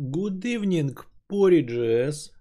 [0.00, 0.96] Good evening,
[1.28, 2.32] Porridges.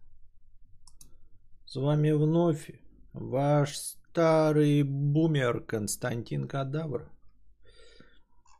[1.66, 2.71] С вами вновь
[3.12, 7.11] ваш старый бумер Константин Кадавр.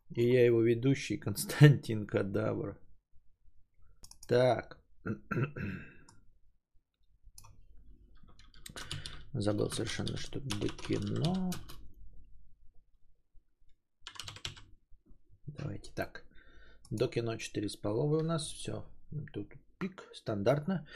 [0.10, 2.78] И я его ведущий Константин Кадавр.
[4.28, 4.84] Так.
[9.32, 11.52] Забыл совершенно, что до кино.
[15.48, 16.29] Давайте так.
[16.90, 18.48] До кино 4 с половой у нас.
[18.48, 18.84] Все.
[19.34, 20.10] Тут пик.
[20.14, 20.88] Стандартно.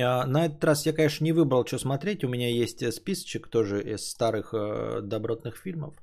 [0.00, 2.24] А, на этот раз я, конечно, не выбрал, что смотреть.
[2.24, 5.94] У меня есть э, списочек тоже из старых э, добротных фильмов.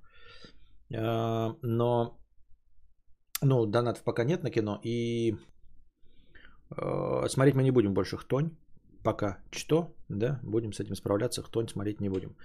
[0.95, 2.17] А, но,
[3.41, 4.80] ну, донатов пока нет на кино.
[4.84, 5.36] И
[6.78, 8.52] э, смотреть мы не будем больше «Хтонь».
[9.03, 11.44] Пока что, да, будем с этим справляться.
[11.44, 12.36] «Хтонь» смотреть не будем.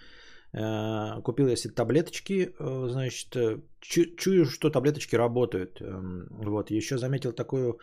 [0.52, 3.36] Купил я себе таблеточки, значит,
[3.80, 5.80] чую, что таблеточки работают.
[5.80, 7.78] Эм, вот, еще заметил такую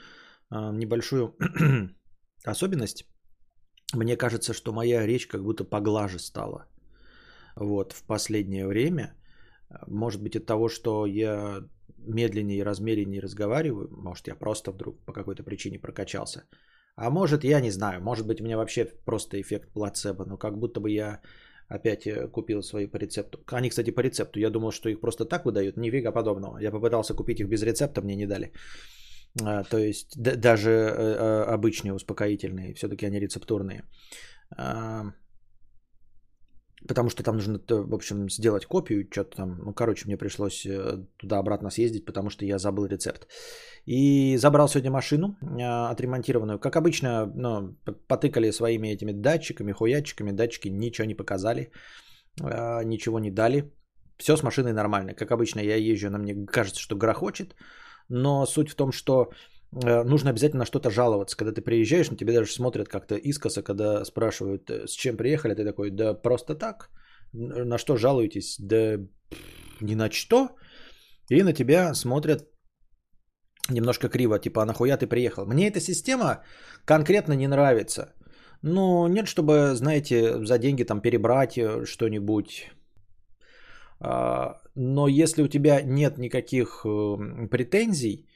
[0.49, 1.35] небольшую
[2.45, 3.05] особенность.
[3.93, 6.65] Мне кажется, что моя речь как будто поглаже стала.
[7.55, 9.15] Вот, в последнее время.
[9.87, 11.63] Может быть, от того, что я
[11.97, 13.89] медленнее и размереннее разговариваю.
[13.91, 16.43] Может, я просто вдруг по какой-то причине прокачался.
[16.95, 18.01] А может, я не знаю.
[18.01, 20.25] Может быть, у меня вообще просто эффект плацебо.
[20.25, 21.21] Но как будто бы я
[21.67, 23.39] опять э, купил свои по рецепту.
[23.47, 24.39] Они, кстати, по рецепту.
[24.39, 25.77] Я думал, что их просто так выдают.
[25.77, 26.57] Нифига подобного.
[26.59, 28.51] Я попытался купить их без рецепта, мне не дали.
[29.43, 33.83] А, то есть даже э, э, обычные успокоительные, все-таки они рецептурные.
[34.57, 35.11] А,
[36.87, 41.05] потому что там нужно, в общем, сделать копию, что-то там, ну, короче, мне пришлось э,
[41.17, 43.27] туда-обратно съездить, потому что я забыл рецепт.
[43.85, 46.59] И забрал сегодня машину а, отремонтированную.
[46.59, 47.75] Как обычно, ну,
[48.07, 51.71] потыкали своими этими датчиками, хуячиками, датчики ничего не показали,
[52.39, 53.71] ничего не дали.
[54.17, 55.13] Все с машиной нормально.
[55.13, 57.55] Как обычно, я езжу, она мне кажется, что грохочет
[58.09, 59.27] но суть в том, что э,
[59.83, 61.37] нужно обязательно на что-то жаловаться.
[61.37, 65.53] Когда ты приезжаешь, на тебя даже смотрят как-то искоса, когда спрашивают, э, с чем приехали,
[65.55, 66.89] ты такой, да просто так.
[67.33, 68.55] На что жалуетесь?
[68.59, 68.97] Да
[69.81, 70.49] ни на что.
[71.29, 72.47] И на тебя смотрят
[73.69, 75.45] немножко криво, типа, а нахуя ты приехал?
[75.45, 76.43] Мне эта система
[76.85, 78.13] конкретно не нравится.
[78.61, 82.71] Ну, нет, чтобы, знаете, за деньги там перебрать э, что-нибудь,
[83.99, 86.85] а, но если у тебя нет никаких
[87.49, 88.27] претензий,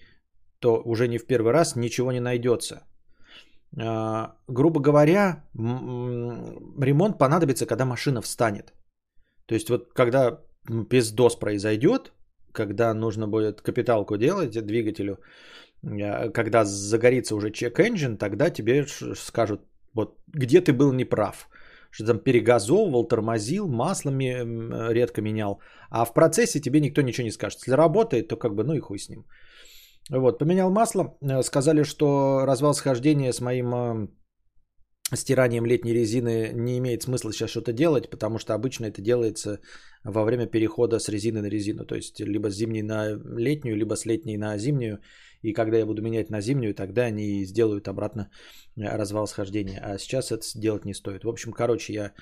[0.59, 2.83] то уже не в первый раз ничего не найдется.
[3.77, 8.73] А, грубо говоря, ремонт понадобится, когда машина встанет.
[9.45, 10.39] То есть вот когда
[10.89, 12.11] пиздос произойдет,
[12.51, 15.19] когда нужно будет капиталку делать двигателю,
[15.83, 19.61] а, когда загорится уже чек-энджин, тогда тебе скажут,
[19.93, 21.49] вот где ты был неправ
[21.91, 25.59] что там перегазовывал, тормозил, маслами редко менял.
[25.89, 27.59] А в процессе тебе никто ничего не скажет.
[27.61, 29.25] Если работает, то как бы ну и хуй с ним.
[30.09, 31.17] Вот, поменял масло.
[31.21, 34.07] Э, сказали, что развал схождения с моим э,
[35.15, 39.59] стиранием летней резины не имеет смысла сейчас что-то делать, потому что обычно это делается
[40.03, 41.85] во время перехода с резины на резину.
[41.85, 44.99] То есть либо с зимней на летнюю, либо с летней на зимнюю.
[45.43, 48.31] И когда я буду менять на зимнюю, тогда они сделают обратно
[48.77, 49.79] э, развал схождения.
[49.79, 51.23] А сейчас это делать не стоит.
[51.23, 52.13] В общем, короче, я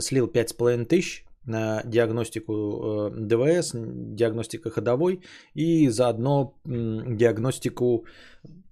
[0.00, 5.20] слил 5,5 тысяч на диагностику э, ДВС, диагностика ходовой
[5.54, 8.04] и заодно диагностику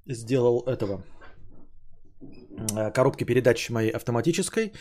[0.07, 1.03] сделал этого
[2.95, 4.73] коробки передач моей автоматической.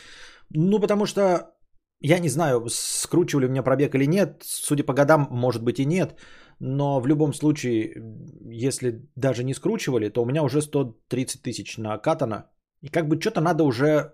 [0.50, 1.56] Ну, потому что
[2.01, 4.44] я не знаю, скручивали у меня пробег или нет.
[4.44, 6.16] Судя по годам, может быть и нет.
[6.59, 7.94] Но в любом случае,
[8.41, 12.50] если даже не скручивали, то у меня уже 130 тысяч накатано.
[12.81, 14.13] И как бы что-то надо уже,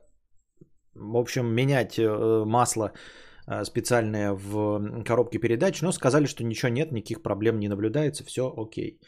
[0.96, 2.94] в общем, менять э, масло
[3.48, 5.82] э, специальное в коробке передач.
[5.82, 9.00] Но сказали, что ничего нет, никаких проблем не наблюдается, все окей.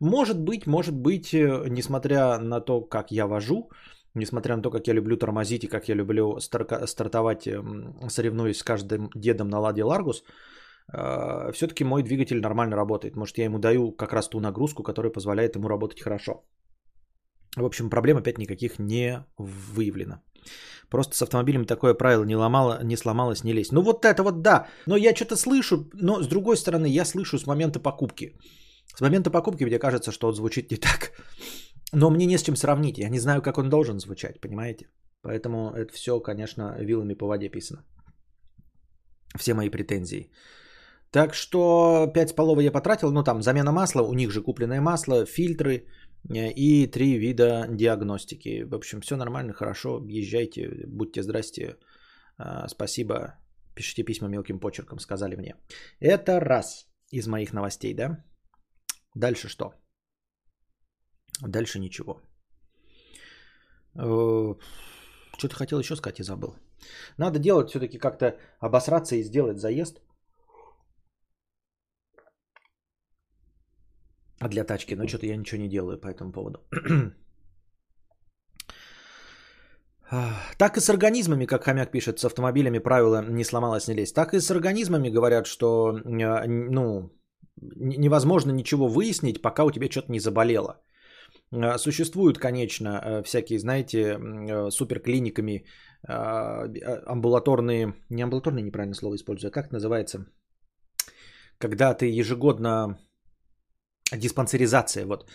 [0.00, 3.70] Может быть, может быть, э, несмотря на то, как я вожу,
[4.14, 7.48] несмотря на то, как я люблю тормозить и как я люблю стартовать,
[8.08, 10.22] соревнуясь с каждым дедом на Ладе Ларгус,
[10.88, 13.16] а, все-таки мой двигатель нормально работает.
[13.16, 16.44] Может, я ему даю как раз ту нагрузку, которая позволяет ему работать хорошо.
[17.56, 20.22] В общем, проблем опять никаких не выявлено.
[20.90, 23.72] Просто с автомобилем такое правило не, ломало, не сломалось, не лезть.
[23.72, 24.66] Ну вот это вот да.
[24.86, 28.36] Но я что-то слышу, но с другой стороны, я слышу с момента покупки.
[28.96, 31.12] С момента покупки мне кажется, что он звучит не так.
[31.92, 32.98] Но мне не с чем сравнить.
[32.98, 34.88] Я не знаю, как он должен звучать, понимаете?
[35.22, 37.84] Поэтому это все, конечно, вилами по воде писано.
[39.36, 40.30] Все мои претензии.
[41.10, 44.80] Так что 5 с половой я потратил, ну там замена масла, у них же купленное
[44.80, 45.86] масло, фильтры
[46.28, 48.62] и три вида диагностики.
[48.62, 51.76] В общем, все нормально, хорошо, езжайте, будьте здрасте,
[52.38, 53.34] а, спасибо,
[53.74, 55.56] пишите письма мелким почерком, сказали мне.
[56.00, 58.24] Это раз из моих новостей, да?
[59.14, 59.74] Дальше что?
[61.40, 62.20] Дальше ничего.
[63.94, 64.54] Э,
[65.38, 66.56] что-то хотел еще сказать и забыл.
[67.18, 70.00] Надо делать все-таки как-то обосраться и сделать заезд.
[74.48, 74.94] Для тачки.
[74.94, 76.58] Но что-то я ничего не делаю по этому поводу.
[80.58, 84.14] Так и с организмами, как хомяк пишет, с автомобилями правило не сломалось, не лезть.
[84.14, 87.10] Так и с организмами говорят, что э, ну,
[87.56, 90.82] невозможно ничего выяснить, пока у тебя что-то не заболело.
[91.50, 94.18] Э, существуют, конечно, э, всякие, знаете,
[94.70, 95.64] суперклиниками
[96.04, 100.26] амбулаторные, не амбулаторные, неправильное слово использую, а как это называется?
[101.58, 102.98] Когда ты ежегодно,
[104.16, 105.26] диспансеризация, вот,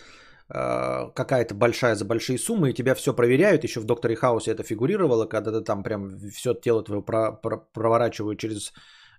[0.50, 3.64] Э, какая-то большая за большие суммы, и тебя все проверяют.
[3.64, 7.58] Еще в Докторе Хаусе это фигурировало, когда ты там прям все тело твое про- про-
[7.74, 8.72] проворачивают через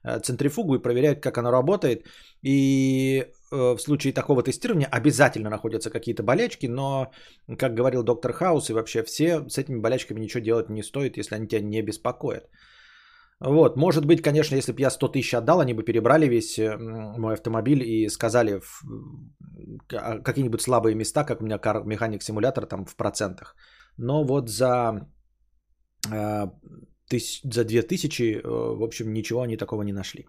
[0.03, 2.07] э, центрифугу и проверяют, как оно работает.
[2.41, 7.11] И э, в случае такого тестирования обязательно находятся какие-то болячки, но,
[7.59, 11.35] как говорил доктор Хаус, и вообще все с этими болячками ничего делать не стоит, если
[11.35, 12.49] они тебя не беспокоят.
[13.39, 17.33] Вот, может быть, конечно, если бы я 100 тысяч отдал, они бы перебрали весь мой
[17.33, 18.83] автомобиль и сказали в
[19.93, 23.55] а, какие-нибудь слабые места, как у меня механик-симулятор там в процентах.
[23.97, 25.07] Но вот за,
[27.09, 30.27] тысяч, за 2000, э, в общем, ничего они такого не нашли.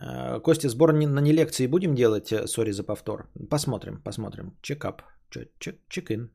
[0.00, 2.32] Э, Костя, сбор на не лекции будем делать?
[2.32, 3.28] Э, сори за повтор.
[3.50, 4.56] Посмотрим, посмотрим.
[4.62, 5.02] Чекап.
[5.88, 6.30] Чек-ин.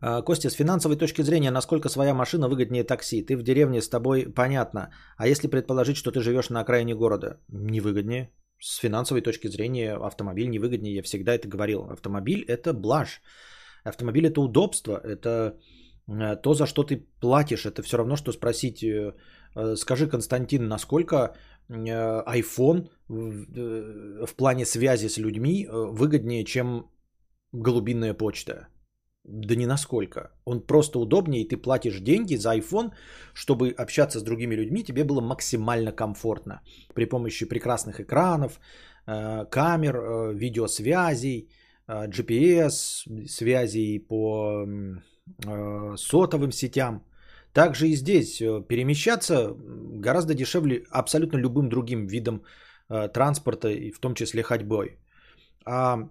[0.00, 3.22] А, Костя, с финансовой точки зрения, насколько своя машина выгоднее такси?
[3.22, 4.90] Ты в деревне, с тобой понятно.
[5.16, 7.40] А если предположить, что ты живешь на окраине города?
[7.48, 8.30] Невыгоднее.
[8.60, 10.96] С финансовой точки зрения автомобиль невыгоднее.
[10.96, 11.90] Я всегда это говорил.
[11.90, 13.22] Автомобиль– это блажь.
[13.84, 15.00] Автомобиль– это удобство.
[15.04, 15.58] Это
[16.08, 17.66] э, то, за что ты платишь.
[17.66, 19.14] Это все равно, что спросить, э,
[19.56, 21.34] э, скажи, Константин, насколько
[21.70, 26.90] iPhone в плане связи с людьми выгоднее, чем
[27.52, 28.68] голубинная почта?
[29.24, 30.30] Да не насколько.
[30.44, 32.92] Он просто удобнее, и ты платишь деньги за iPhone,
[33.34, 36.60] чтобы общаться с другими людьми, тебе было максимально комфортно.
[36.94, 38.60] При помощи прекрасных экранов,
[39.06, 41.48] э, камер, э, видеосвязей,
[41.88, 44.66] э, GPS, связей по
[45.96, 47.04] сотовым сетям.
[47.52, 49.54] Также и здесь перемещаться
[50.00, 52.44] гораздо дешевле абсолютно любым другим видом
[52.88, 54.98] транспорта, и в том числе ходьбой.
[55.66, 56.08] А,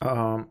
[0.00, 0.44] а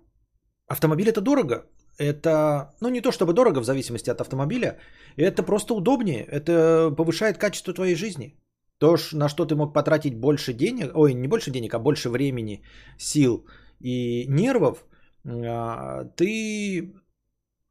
[0.67, 1.65] Автомобиль это дорого.
[1.97, 4.77] Это, ну не то чтобы дорого в зависимости от автомобиля,
[5.17, 8.35] это просто удобнее, это повышает качество твоей жизни.
[8.79, 12.63] То, на что ты мог потратить больше денег, ой, не больше денег, а больше времени,
[12.97, 13.45] сил
[13.79, 14.85] и нервов,
[15.25, 16.93] а, ты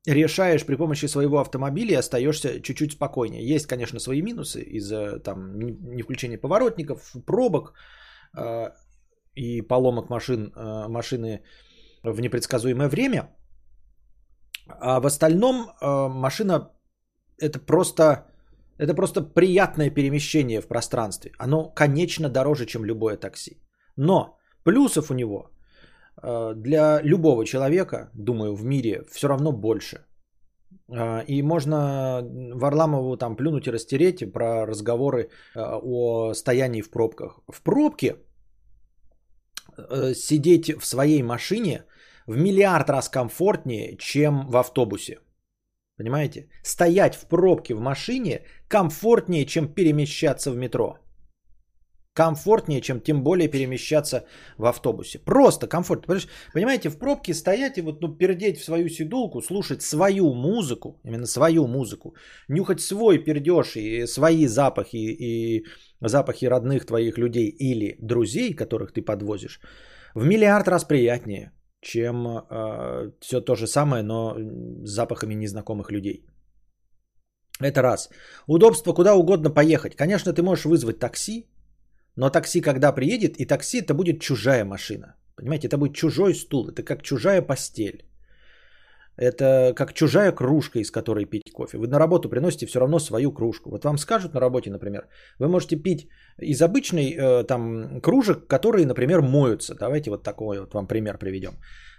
[0.07, 3.55] решаешь при помощи своего автомобиля и остаешься чуть-чуть спокойнее.
[3.55, 7.75] Есть, конечно, свои минусы из-за там не включения поворотников, пробок
[8.35, 8.75] а,
[9.35, 11.43] и поломок машин, а, машины
[12.05, 13.29] в непредсказуемое время.
[14.69, 16.71] А в остальном э, машина
[17.39, 18.27] это просто,
[18.79, 21.33] это просто приятное перемещение в пространстве.
[21.39, 23.61] Оно, конечно, дороже, чем любое такси.
[23.97, 25.51] Но плюсов у него
[26.23, 30.07] э, для любого человека, думаю, в мире все равно больше.
[30.89, 32.23] Э, и можно
[32.55, 37.41] Варламову там плюнуть и растереть про разговоры о стоянии в пробках.
[37.53, 38.17] В пробке
[40.15, 41.85] сидеть в своей машине
[42.27, 45.19] в миллиард раз комфортнее, чем в автобусе.
[45.97, 46.49] Понимаете?
[46.63, 50.99] Стоять в пробке в машине комфортнее, чем перемещаться в метро.
[52.15, 54.25] Комфортнее, чем тем более перемещаться
[54.59, 55.19] в автобусе.
[55.19, 56.21] Просто комфортно.
[56.55, 61.27] Понимаете, в пробке стоять и вот ну, пердеть в свою сидулку, слушать свою музыку, именно
[61.27, 62.15] свою музыку,
[62.49, 65.65] нюхать свой пердеж и свои запахи и
[66.01, 69.61] запахи родных твоих людей или друзей, которых ты подвозишь,
[70.15, 71.51] в миллиард раз приятнее
[71.85, 74.35] чем э, все то же самое, но
[74.85, 76.27] с запахами незнакомых людей.
[77.61, 78.11] Это раз.
[78.47, 79.95] Удобство куда угодно поехать.
[79.95, 81.47] Конечно, ты можешь вызвать такси,
[82.17, 85.15] но такси, когда приедет, и такси это будет чужая машина.
[85.37, 88.05] Понимаете, это будет чужой стул, это как чужая постель.
[89.17, 91.79] Это как чужая кружка, из которой пить кофе.
[91.79, 93.71] Вы на работу приносите все равно свою кружку.
[93.71, 95.07] Вот вам скажут на работе, например,
[95.39, 96.09] вы можете пить
[96.43, 99.75] из обычной э, там кружек, которые, например, моются.
[99.75, 101.53] Давайте вот такой вот вам пример приведем.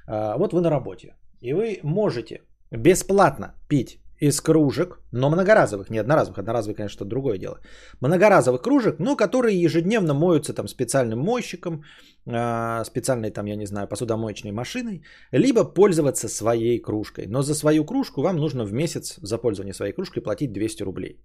[0.07, 2.41] Э, вот вы на работе, и вы можете
[2.71, 7.59] бесплатно пить из кружек, но многоразовых, не одноразовых, одноразовые, конечно, что другое дело.
[8.01, 11.83] Многоразовых кружек, но которые ежедневно моются там специальным мойщиком,
[12.27, 17.27] а, специальной там, я не знаю, посудомоечной машиной, либо пользоваться своей кружкой.
[17.27, 21.19] Но за свою кружку вам нужно в месяц за пользование своей кружкой платить 200 рублей.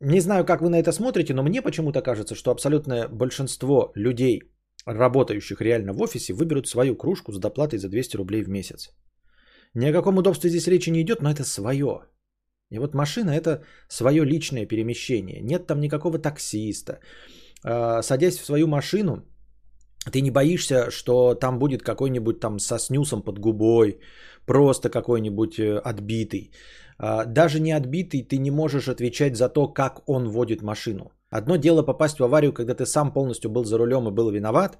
[0.00, 4.42] Не знаю, как вы на это смотрите, но мне почему-то кажется, что абсолютное большинство людей,
[4.86, 8.90] работающих реально в офисе выберут свою кружку с доплатой за 200 рублей в месяц.
[9.76, 12.00] Ни о каком удобстве здесь речи не идет, но это свое.
[12.70, 15.40] И вот машина это свое личное перемещение.
[15.42, 16.98] Нет там никакого таксиста.
[17.62, 19.22] А, садясь в свою машину,
[20.10, 24.00] ты не боишься, что там будет какой-нибудь там со снюсом под губой,
[24.46, 26.52] просто какой-нибудь э, отбитый.
[26.98, 31.12] А, даже не отбитый, ты не можешь отвечать за то, как он водит машину.
[31.28, 34.78] Одно дело попасть в аварию, когда ты сам полностью был за рулем и был виноват,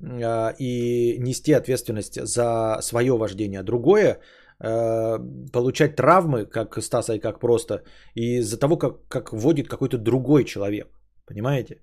[0.00, 3.62] и нести ответственность за свое вождение.
[3.62, 4.20] Другое
[4.60, 5.18] э,
[5.52, 7.82] получать травмы, как Стаса и как просто,
[8.14, 10.88] из-за того, как, как водит какой-то другой человек.
[11.26, 11.82] Понимаете?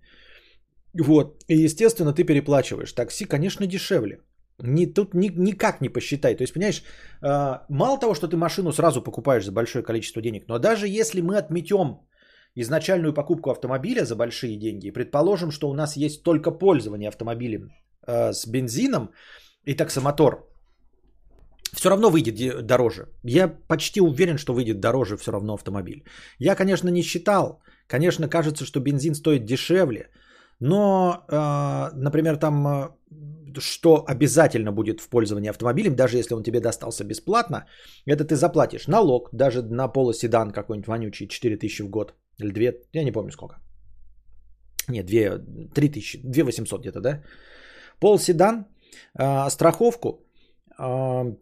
[0.99, 1.43] Вот.
[1.47, 2.93] И, естественно, ты переплачиваешь.
[2.93, 4.21] Такси, конечно, дешевле.
[4.59, 6.35] Ни, тут ни, никак не посчитай.
[6.35, 6.83] То есть, понимаешь,
[7.21, 11.21] э, мало того, что ты машину сразу покупаешь за большое количество денег, но даже если
[11.21, 11.99] мы отметем
[12.55, 17.71] изначальную покупку автомобиля за большие деньги, предположим, что у нас есть только пользование автомобилем
[18.07, 19.11] э, с бензином
[19.65, 20.47] и таксомотор,
[21.73, 23.07] все равно выйдет дороже.
[23.23, 26.03] Я почти уверен, что выйдет дороже все равно автомобиль.
[26.39, 27.61] Я, конечно, не считал.
[27.87, 30.09] Конечно, кажется, что бензин стоит дешевле.
[30.59, 32.89] Но, э, например, там э,
[33.59, 37.65] что обязательно будет в пользовании автомобилем, даже если он тебе достался бесплатно,
[38.05, 43.03] это ты заплатишь налог, даже на полоседан какой-нибудь вонючий, 4000 в год, или 2, я
[43.03, 43.55] не помню сколько.
[44.89, 47.23] Нет, 2, 3000, 2800 где-то, да?
[47.99, 48.65] Полседан,
[49.19, 50.25] э, страховку,
[50.79, 51.35] э,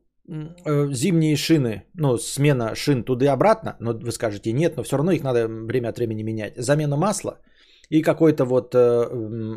[0.65, 4.97] э, зимние шины, ну, смена шин туда и обратно, но вы скажете, нет, но все
[4.97, 6.53] равно их надо время от времени менять.
[6.57, 7.39] Замена масла
[7.89, 8.77] и какой-то вот э,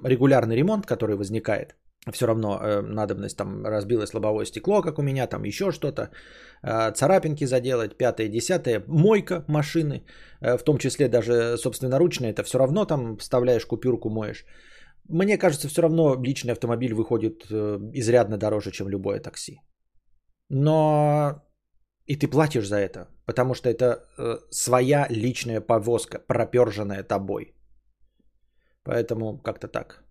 [0.04, 1.74] регулярный ремонт, который возникает–
[2.12, 6.10] все равно э, надобность, там разбилось лобовое стекло, как у меня, там еще что-то,
[6.62, 10.04] э, царапинки заделать, пятое, десятое, мойка машины,
[10.40, 14.44] э, в том числе даже собственноручная, это все равно там вставляешь купюрку, моешь.
[15.08, 19.60] Мне кажется, все равно личный автомобиль выходит э, изрядно дороже, чем любое такси.
[20.50, 21.42] Но
[22.06, 23.86] и ты платишь за это, потому что это
[24.18, 27.54] э, своя личная повозка, проперженная тобой.
[28.82, 30.04] Поэтому как-то так.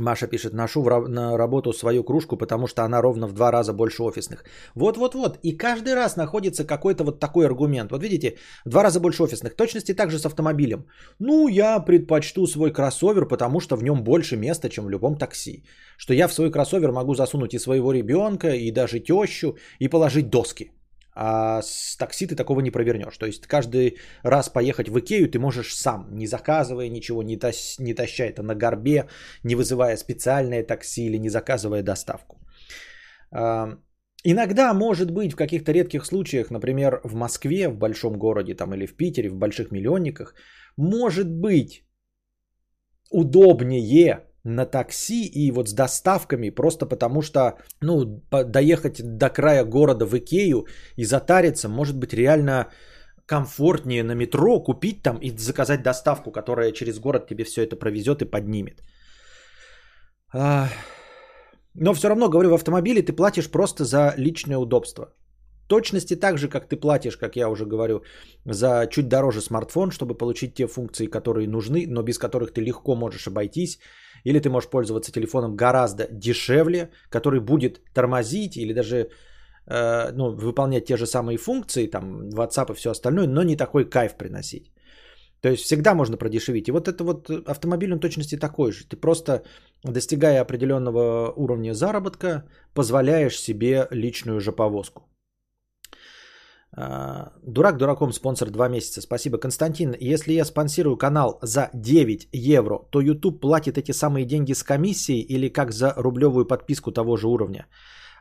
[0.00, 4.02] Маша пишет, ношу на работу свою кружку, потому что она ровно в два раза больше
[4.02, 4.44] офисных.
[4.74, 5.38] Вот-вот-вот.
[5.42, 7.90] И каждый раз находится какой-то вот такой аргумент.
[7.90, 9.56] Вот видите, в два раза больше офисных.
[9.56, 10.86] Точности также с автомобилем.
[11.18, 15.64] Ну, я предпочту свой кроссовер, потому что в нем больше места, чем в любом такси.
[15.96, 20.30] Что я в свой кроссовер могу засунуть и своего ребенка, и даже тещу, и положить
[20.30, 20.72] доски.
[21.20, 23.18] А с такси ты такого не провернешь.
[23.18, 27.78] То есть каждый раз поехать в Икею ты можешь сам, не заказывая ничего, не, тащ,
[27.80, 29.08] не таща это на горбе,
[29.42, 32.36] не вызывая специальное такси или не заказывая доставку.
[33.32, 33.78] А,
[34.22, 38.86] иногда, может быть, в каких-то редких случаях, например, в Москве, в большом городе там, или
[38.86, 40.34] в Питере, в больших миллионниках,
[40.76, 41.82] может быть
[43.10, 50.06] удобнее на такси и вот с доставками, просто потому что, ну, доехать до края города
[50.06, 50.66] в Икею
[50.96, 52.68] и затариться, может быть, реально
[53.26, 58.22] комфортнее на метро купить там и заказать доставку, которая через город тебе все это провезет
[58.22, 58.82] и поднимет.
[60.32, 65.14] Но все равно, говорю, в автомобиле ты платишь просто за личное удобство.
[65.68, 68.02] Точности так же, как ты платишь, как я уже говорю,
[68.46, 72.96] за чуть дороже смартфон, чтобы получить те функции, которые нужны, но без которых ты легко
[72.96, 73.78] можешь обойтись.
[74.24, 79.10] Или ты можешь пользоваться телефоном гораздо дешевле, который будет тормозить или даже
[79.66, 83.84] э, ну, выполнять те же самые функции, там, WhatsApp и все остальное, но не такой
[83.84, 84.72] кайф приносить.
[85.40, 86.68] То есть всегда можно продешевить.
[86.68, 88.84] И вот это вот автомобиль, он точности такой же.
[88.84, 89.42] Ты просто,
[89.84, 92.44] достигая определенного уровня заработка,
[92.74, 95.02] позволяешь себе личную же повозку.
[96.76, 99.00] А, дурак дураком спонсор 2 месяца.
[99.00, 99.94] Спасибо, Константин.
[100.00, 105.20] Если я спонсирую канал за 9 евро, то YouTube платит эти самые деньги с комиссией
[105.20, 107.66] или как за рублевую подписку того же уровня?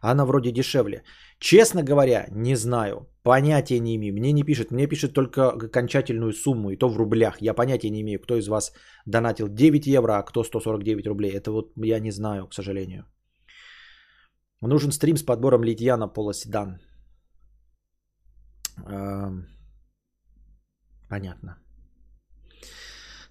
[0.01, 1.03] Она вроде дешевле.
[1.39, 3.07] Честно говоря, не знаю.
[3.23, 4.13] Понятия не имею.
[4.13, 4.71] Мне не пишет.
[4.71, 7.41] Мне пишет только окончательную сумму, и то в рублях.
[7.41, 8.73] Я понятия не имею, кто из вас
[9.05, 11.31] донатил 9 евро, а кто 149 рублей.
[11.31, 13.05] Это вот я не знаю, к сожалению.
[14.61, 16.79] Нужен стрим с подбором литья на полоседан.
[21.10, 21.57] Понятно.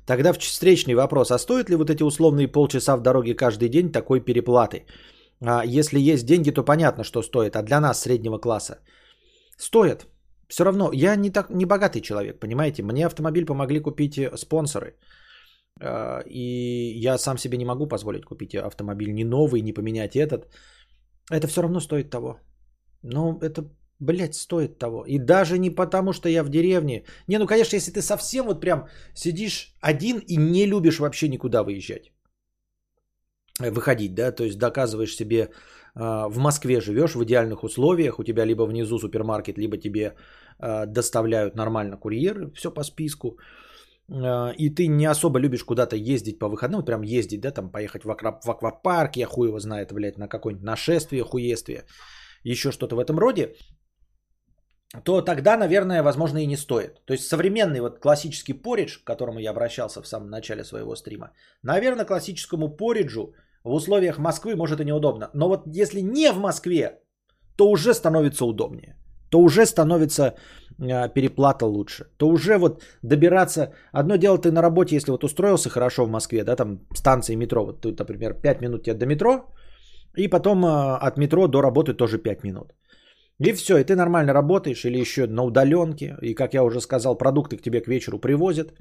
[0.07, 1.31] Тогда встречный вопрос.
[1.31, 4.87] А стоит ли вот эти условные полчаса в дороге каждый день такой переплаты?
[5.41, 7.57] А если есть деньги, то понятно, что стоит.
[7.57, 8.79] А для нас, среднего класса,
[9.59, 10.07] стоит.
[10.49, 12.83] Все равно, я не, так, не богатый человек, понимаете?
[12.83, 14.95] Мне автомобиль помогли купить э, спонсоры.
[15.81, 20.47] А, и я сам себе не могу позволить купить автомобиль не новый, не поменять этот.
[21.31, 22.39] Это все равно стоит того.
[23.03, 23.65] Но это
[24.01, 25.05] Блять, стоит того.
[25.07, 27.05] И даже не потому, что я в деревне.
[27.29, 31.63] Не, ну, конечно, если ты совсем вот прям сидишь один и не любишь вообще никуда
[31.63, 32.13] выезжать.
[33.59, 35.49] выходить, да, то есть доказываешь себе,
[35.95, 40.15] в Москве живешь в идеальных условиях, у тебя либо внизу супермаркет, либо тебе
[40.87, 43.39] доставляют нормально курьеры, все по списку,
[44.59, 48.11] и ты не особо любишь куда-то ездить по выходным, прям ездить, да, там поехать в,
[48.11, 51.87] аква- в аквапарк, я хуй его знает, блядь, на какое-нибудь нашествие, хуествие,
[52.45, 53.57] еще что-то в этом роде,
[55.05, 57.01] то тогда, наверное, возможно и не стоит.
[57.05, 61.31] То есть современный вот классический поридж, к которому я обращался в самом начале своего стрима,
[61.63, 63.35] наверное, классическому пориджу
[63.65, 65.31] в условиях Москвы может и неудобно.
[65.35, 67.01] Но вот если не в Москве,
[67.57, 68.97] то уже становится удобнее.
[69.31, 70.23] То уже становится
[70.79, 72.05] э, переплата лучше.
[72.17, 73.73] То уже вот добираться...
[73.93, 77.65] Одно дело ты на работе, если вот устроился хорошо в Москве, да, там станции метро,
[77.65, 79.53] вот тут, например, 5 минут тебе до метро,
[80.17, 82.73] и потом э, от метро до работы тоже 5 минут.
[83.39, 86.17] И все, и ты нормально работаешь или еще на удаленке.
[86.23, 88.73] И, как я уже сказал, продукты к тебе к вечеру привозят.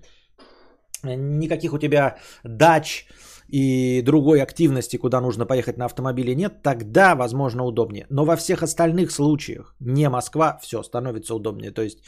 [1.04, 3.06] Никаких у тебя дач
[3.48, 8.08] и другой активности, куда нужно поехать на автомобиле нет, тогда, возможно, удобнее.
[8.10, 11.72] Но во всех остальных случаях, не Москва, все становится удобнее.
[11.72, 12.00] То есть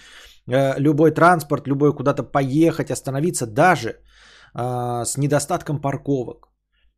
[0.47, 6.47] э, любой транспорт, любой куда-то поехать, остановиться, даже э, с недостатком парковок.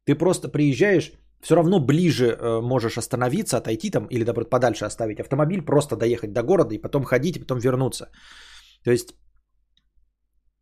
[0.05, 5.19] Ты просто приезжаешь, все равно ближе э, можешь остановиться, отойти там или, наоборот, подальше оставить
[5.19, 8.09] автомобиль, просто доехать до города и потом ходить, и потом вернуться.
[8.83, 9.15] То есть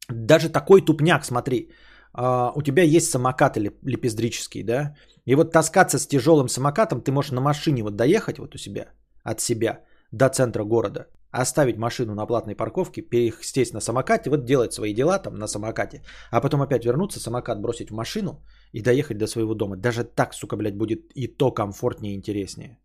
[0.09, 1.71] даже такой тупняк, смотри,
[2.17, 7.11] э, у тебя есть самокат или лепездрический, да, и вот таскаться с тяжелым самокатом ты
[7.11, 8.85] можешь на машине вот доехать вот у себя,
[9.23, 14.73] от себя до центра города, оставить машину на платной парковке, пересесть на самокате, вот делать
[14.73, 18.43] свои дела там на самокате, а потом опять вернуться, самокат бросить в машину
[18.73, 19.75] и доехать до своего дома.
[19.75, 22.77] Даже так, сука, блядь, будет и то комфортнее и интереснее.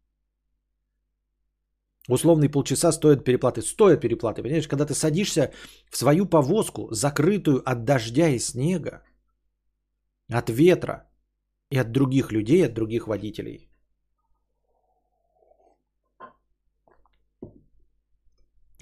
[2.09, 3.63] Условные полчаса стоят переплаты.
[3.63, 4.69] Стоят переплаты, понимаешь?
[4.69, 5.53] Когда ты садишься
[5.91, 9.03] в свою повозку, закрытую от дождя и снега,
[10.31, 11.09] от ветра
[11.71, 13.69] и от других людей, от других водителей.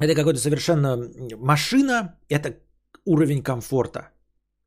[0.01, 0.97] Это какой-то совершенно...
[1.37, 2.57] Машина– это
[3.05, 4.11] уровень комфорта.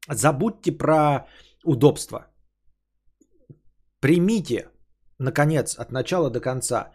[0.07, 1.27] Забудьте про
[1.63, 2.27] удобство.
[3.99, 4.69] Примите,
[5.19, 6.91] наконец, от начала до конца,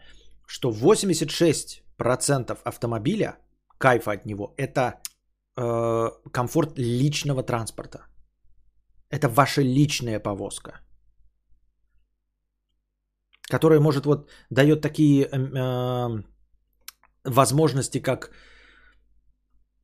[0.47, 3.37] что 86% автомобиля,
[3.77, 5.01] кайфа от него, это
[5.57, 8.05] э, комфорт личного транспорта.
[9.09, 10.81] Это ваша личная повозка,
[13.49, 16.23] которая может вот дает такие э, э,
[17.23, 18.31] возможности, как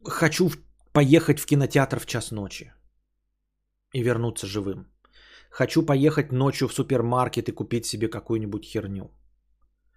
[0.03, 0.51] хочу
[0.93, 2.74] поехать в кинотеатр в час ночи
[3.95, 4.85] и вернуться живым.
[5.49, 9.09] Хочу поехать ночью в супермаркет и купить себе какую-нибудь херню.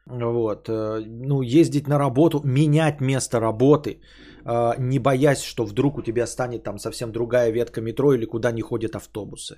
[0.06, 0.68] Вот.
[0.68, 4.00] Э, ну, ездить на работу, менять место работы,
[4.44, 8.52] э, не боясь, что вдруг у тебя станет там совсем другая ветка метро или куда
[8.52, 9.56] не ходят автобусы.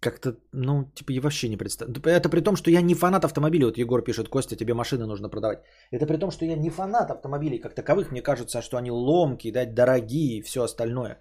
[0.00, 2.18] Как-то, ну, типа, я вообще не представляю.
[2.20, 3.64] Это при том, что я не фанат автомобилей.
[3.64, 5.58] Вот Егор пишет, Костя, тебе машины нужно продавать.
[5.90, 8.12] Это при том, что я не фанат автомобилей как таковых.
[8.12, 11.18] Мне кажется, что они ломкие, да, дорогие и все остальное.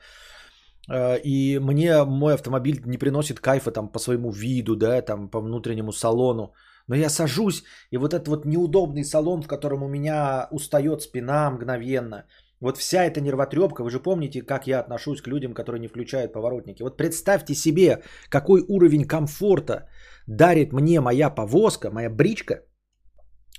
[0.91, 5.41] Э, и мне мой автомобиль не приносит кайфа там по своему виду, да, там по
[5.41, 6.53] внутреннему салону.
[6.87, 11.49] Но я сажусь, и вот этот вот неудобный салон, в котором у меня устает спина
[11.49, 12.25] мгновенно,
[12.61, 16.33] вот вся эта нервотрепка, вы же помните, как я отношусь к людям, которые не включают
[16.33, 16.83] поворотники.
[16.83, 19.89] Вот представьте себе, какой уровень комфорта
[20.27, 22.63] дарит мне моя повозка, моя бричка,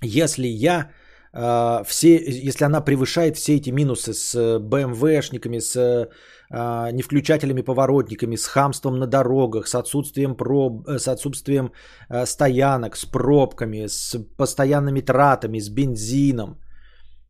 [0.03, 0.91] если я
[1.33, 6.09] э, все, если она превышает все эти минусы с BMW-шниками, с
[6.51, 11.73] а, невключателями поворотниками, с хамством на дорогах, с отсутствием, проб, э, с отсутствием
[12.09, 16.61] а, стоянок, с пробками, с постоянными тратами, с бензином.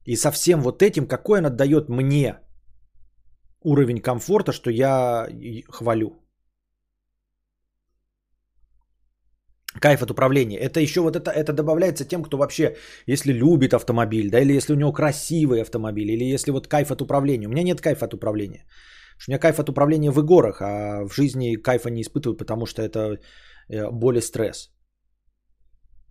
[0.05, 2.39] И со всем вот этим, какой он отдает мне
[3.63, 5.27] уровень комфорта, что я
[5.69, 6.23] хвалю.
[9.81, 10.59] Кайф от управления.
[10.59, 12.77] Это еще вот это, это добавляется тем, кто вообще,
[13.07, 17.03] если любит автомобиль, да, или если у него красивый автомобиль, или если вот кайф от
[17.03, 17.47] управления.
[17.47, 18.65] У меня нет кайфа от управления.
[19.29, 22.83] У меня кайф от управления в игорах, а в жизни кайфа не испытываю, потому что
[22.83, 23.19] это
[23.69, 24.71] э, боль и стресс.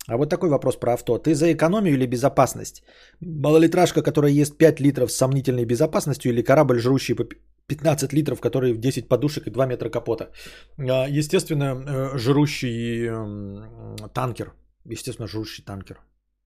[0.07, 1.17] А вот такой вопрос про авто.
[1.17, 2.83] Ты за экономию или безопасность?
[3.21, 7.23] Малолитражка, которая ест 5 литров с сомнительной безопасностью или корабль, жрущий по
[7.67, 10.29] 15 литров, который в 10 подушек и 2 метра капота?
[10.77, 14.53] А, естественно, э, жрущий эм, танкер.
[14.85, 15.97] Естественно, жрущий танкер.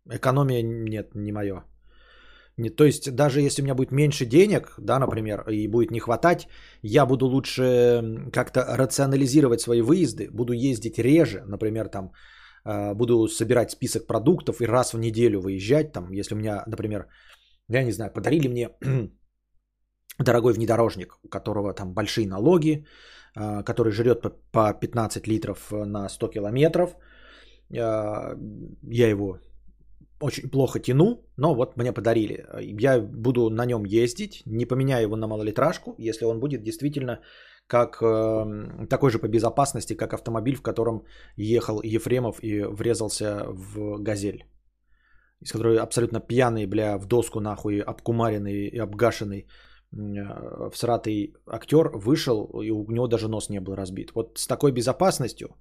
[0.09, 1.63] Экономия нет, не мое.
[2.59, 5.99] Не, то есть даже если у меня будет меньше денег, да, например, и будет не
[5.99, 6.47] хватать,
[6.83, 12.11] я буду лучше как-то рационализировать свои выезды, буду ездить реже, например, там
[12.65, 17.07] э, буду собирать список продуктов и раз в неделю выезжать, там, если у меня, например,
[17.69, 18.69] я не знаю, подарили мне
[20.19, 22.85] дорогой внедорожник, у которого там большие налоги,
[23.35, 26.89] а, который жрет по 15 литров на 100 километров.
[27.71, 28.35] А,
[28.91, 29.39] я его
[30.21, 32.45] очень плохо тяну, но вот мне подарили.
[32.82, 37.19] Я буду на нем ездить, не поменяю его на малолитражку, если он будет действительно
[37.67, 41.03] как э, такой же по безопасности, как автомобиль, в котором
[41.38, 44.43] ехал Ефремов и врезался в газель.
[45.41, 49.47] Из которой абсолютно пьяный, бля, в доску нахуй, обкумаренный и обгашенный
[49.93, 54.12] э, всратый актер вышел, и у него даже нос не был разбит.
[54.15, 55.55] Вот с такой безопасностью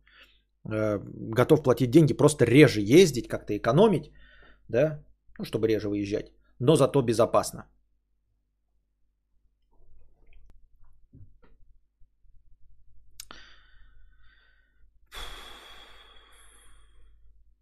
[0.64, 0.98] э,
[1.34, 4.10] готов платить деньги, просто реже ездить, как-то экономить,
[4.68, 5.04] да,
[5.38, 7.66] ну, чтобы реже выезжать, но зато безопасно.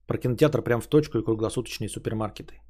[0.06, 2.60] Про кинотеатр прям в точку и круглосуточные супермаркеты.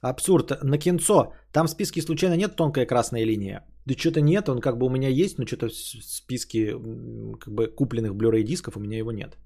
[0.00, 0.62] Абсурд.
[0.62, 1.32] На кинцо.
[1.52, 3.64] Там в списке случайно нет тонкая красная линия?
[3.86, 6.72] Да что-то нет, он как бы у меня есть, но что-то в списке
[7.40, 9.36] как бы купленных Blu-ray дисков у меня его нет.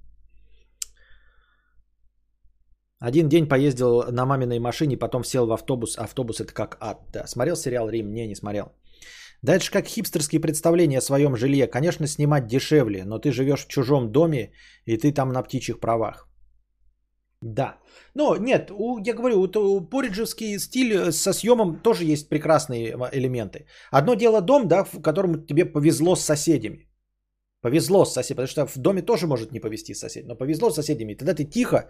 [2.99, 5.99] Один день поездил на маминой машине, потом сел в автобус.
[5.99, 6.99] Автобус это как ад.
[7.13, 7.27] Да.
[7.27, 8.13] Смотрел сериал Рим?
[8.13, 8.73] Не, не смотрел.
[9.43, 11.67] Дальше как хипстерские представления о своем жилье.
[11.67, 14.53] Конечно, снимать дешевле, но ты живешь в чужом доме,
[14.87, 16.27] и ты там на птичьих правах.
[17.43, 17.79] Да.
[18.15, 23.67] Но нет, у, я говорю, у, пориджевский стиль э, со съемом тоже есть прекрасные элементы.
[23.91, 26.89] Одно дело дом, да, в котором тебе повезло с соседями.
[27.63, 30.71] Повезло с соседями, потому что в доме тоже может не повезти с соседями, но повезло
[30.71, 31.15] с соседями.
[31.15, 31.89] Тогда ты тихо,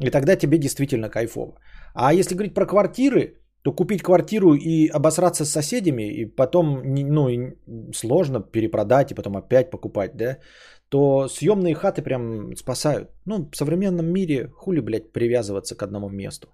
[0.00, 1.58] и тогда тебе действительно кайфово.
[1.94, 7.28] А если говорить про квартиры, то купить квартиру и обосраться с соседями, и потом ну,
[7.94, 10.38] сложно перепродать, и потом опять покупать, да,
[10.88, 13.08] то съемные хаты прям спасают.
[13.24, 16.48] Ну, в современном мире хули, блядь, привязываться к одному месту.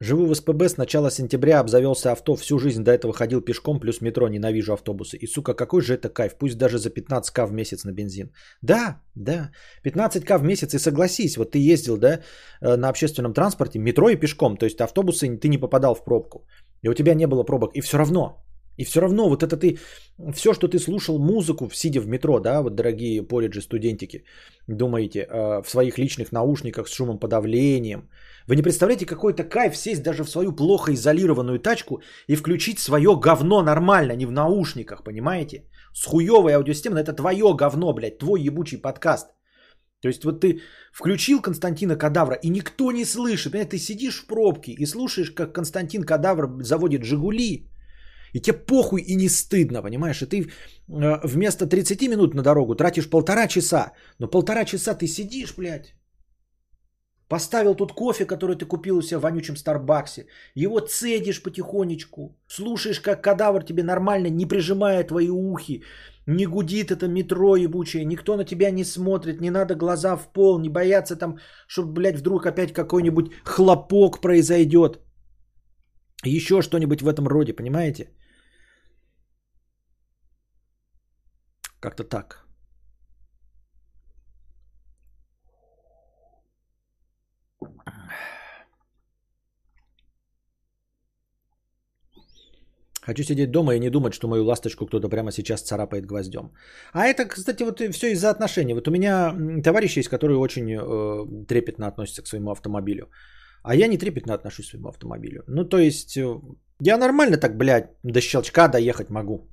[0.00, 4.02] Живу в СПБ с начала сентября, обзавелся авто, всю жизнь до этого ходил пешком, плюс
[4.02, 5.16] метро, ненавижу автобусы.
[5.16, 8.30] И, сука, какой же это кайф, пусть даже за 15к в месяц на бензин.
[8.60, 9.50] Да, да,
[9.86, 12.20] 15к в месяц, и согласись, вот ты ездил, да,
[12.60, 16.46] э, на общественном транспорте, метро и пешком, то есть автобусы ты не попадал в пробку,
[16.82, 18.45] и у тебя не было пробок, и все равно,
[18.76, 19.78] и все равно вот это ты,
[20.34, 24.24] все, что ты слушал музыку, сидя в метро, да, вот дорогие полиджи, студентики,
[24.68, 28.08] думаете, э, в своих личных наушниках с шумом подавлением.
[28.46, 32.78] Вы не представляете, какой это кайф сесть даже в свою плохо изолированную тачку и включить
[32.78, 35.64] свое говно нормально, не в наушниках, понимаете?
[35.94, 39.28] С хуевой аудиосистемой, это твое говно, блядь, твой ебучий подкаст.
[40.02, 40.60] То есть вот ты
[40.92, 43.52] включил Константина Кадавра, и никто не слышит.
[43.52, 43.70] Понимаете?
[43.70, 47.70] Ты сидишь в пробке и слушаешь, как Константин Кадавр заводит «Жигули»,
[48.36, 50.22] и тебе похуй и не стыдно, понимаешь?
[50.22, 53.92] И ты э, вместо 30 минут на дорогу тратишь полтора часа.
[54.18, 55.94] Но полтора часа ты сидишь, блядь.
[57.28, 60.26] Поставил тут кофе, который ты купил у себя в вонючем Старбаксе.
[60.54, 62.36] Его цедишь потихонечку.
[62.46, 65.82] Слушаешь, как кадавр тебе нормально, не прижимая твои ухи.
[66.26, 68.04] Не гудит это метро ебучее.
[68.04, 69.40] Никто на тебя не смотрит.
[69.40, 70.60] Не надо глаза в пол.
[70.60, 75.00] Не бояться там, чтобы, блядь, вдруг опять какой-нибудь хлопок произойдет.
[76.24, 78.10] Еще что-нибудь в этом роде, понимаете?
[81.80, 82.46] Как-то так.
[93.06, 96.50] Хочу сидеть дома и не думать, что мою ласточку кто-то прямо сейчас царапает гвоздем.
[96.92, 98.74] А это, кстати, вот все из-за отношений.
[98.74, 103.08] Вот у меня товарищи есть, которые очень э, трепетно относятся к своему автомобилю.
[103.62, 105.44] А я не трепетно отношусь к своему автомобилю.
[105.46, 106.40] Ну, то есть, э,
[106.80, 109.48] я нормально так, блядь, до щелчка доехать могу.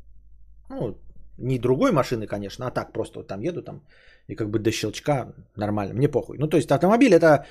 [0.70, 0.98] Ну,
[1.38, 3.82] не другой машины, конечно, а так просто вот там еду там
[4.28, 6.38] и как бы до щелчка нормально, мне похуй.
[6.38, 7.46] Ну, то есть автомобиль это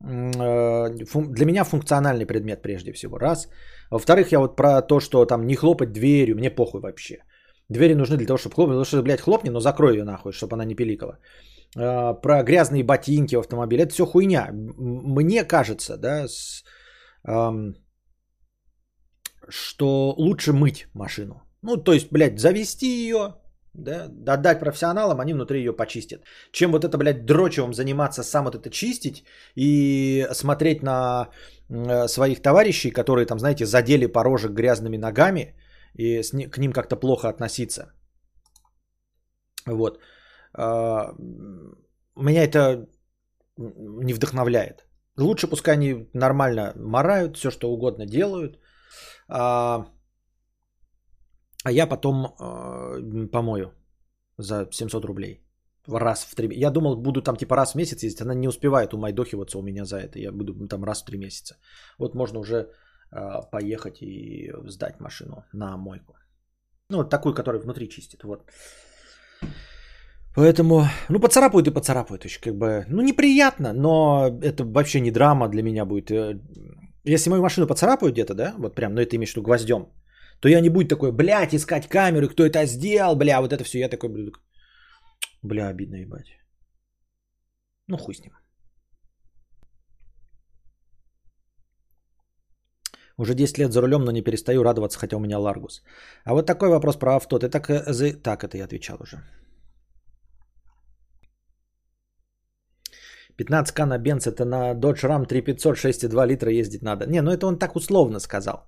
[0.00, 0.90] э,
[1.28, 3.48] для меня функциональный предмет прежде всего, раз.
[3.90, 7.18] Во-вторых, я вот про то, что там не хлопать дверью, мне похуй вообще.
[7.68, 10.54] Двери нужны для того, чтобы хлопнуть, потому что, блядь, хлопни, но закрой ее нахуй, чтобы
[10.54, 11.18] она не пиликала.
[11.76, 14.50] Э, про грязные ботинки в автомобиле, это все хуйня.
[14.52, 16.64] Мне кажется, да, с,
[17.26, 17.74] эм,
[19.48, 21.41] что лучше мыть машину.
[21.62, 23.36] Ну, то есть, блядь, завести ее,
[23.74, 26.22] да, отдать профессионалам, они внутри ее почистят.
[26.52, 31.28] Чем вот это, блядь, дрочевым заниматься, сам вот это чистить и смотреть на
[31.68, 35.54] э, своих товарищей, которые там, знаете, задели порожек грязными ногами
[35.94, 37.92] и к ним как-то плохо относиться.
[39.66, 40.00] Вот.
[40.58, 41.12] Э,
[42.16, 42.88] меня это
[43.56, 44.86] не вдохновляет.
[45.18, 48.58] Лучше пускай они нормально морают, все что угодно делают.
[49.28, 49.86] А,
[51.64, 53.72] а я потом э, помою
[54.38, 55.44] за 700 рублей.
[55.88, 58.22] Раз в три Я думал, буду там типа раз в месяц ездить.
[58.22, 60.18] Она не успевает умайдохиваться у меня за это.
[60.18, 61.56] Я буду там раз в три месяца.
[61.98, 66.14] Вот можно уже э, поехать и сдать машину на мойку.
[66.90, 68.24] Ну, вот такую, которая внутри чистит.
[68.24, 68.44] Вот.
[70.34, 72.24] Поэтому, ну, поцарапают и поцарапают.
[72.24, 76.10] Есть, как бы, ну, неприятно, но это вообще не драма для меня будет.
[76.10, 76.40] Э,
[77.04, 79.88] если мою машину поцарапают где-то, да, вот прям, ну, это имеешь в виду гвоздем,
[80.42, 83.78] то я не буду такой, блядь, искать камеру, кто это сделал, бля, вот это все.
[83.78, 84.32] Я такой буду,
[85.42, 86.36] бля, обидно ебать.
[87.88, 88.32] Ну, хуй с ним.
[93.18, 95.82] Уже 10 лет за рулем, но не перестаю радоваться, хотя у меня Ларгус.
[96.24, 97.38] А вот такой вопрос про авто.
[97.38, 97.70] Ты так...
[97.70, 99.22] Э, так, это я отвечал уже.
[103.38, 107.06] 15к на бенз, это на Dodge Ram 3500 6,2 литра ездить надо.
[107.06, 108.66] Не, ну это он так условно сказал.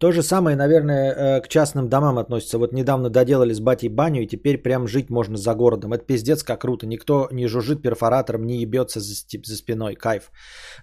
[0.00, 2.58] То же самое, наверное, э, к частным домам относится.
[2.58, 5.92] Вот недавно доделали с батей баню, и теперь прям жить можно за городом.
[5.92, 6.86] Это пиздец как круто.
[6.86, 9.96] Никто не жужжит перфоратором, не ебется за, за спиной.
[9.96, 10.30] Кайф.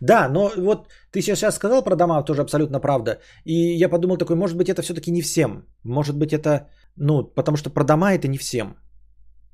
[0.01, 3.17] Да, но вот ты сейчас сказал про дома, тоже абсолютно правда.
[3.43, 5.65] И я подумал такой, может быть, это все-таки не всем.
[5.84, 8.77] Может быть, это, ну, потому что про дома это не всем.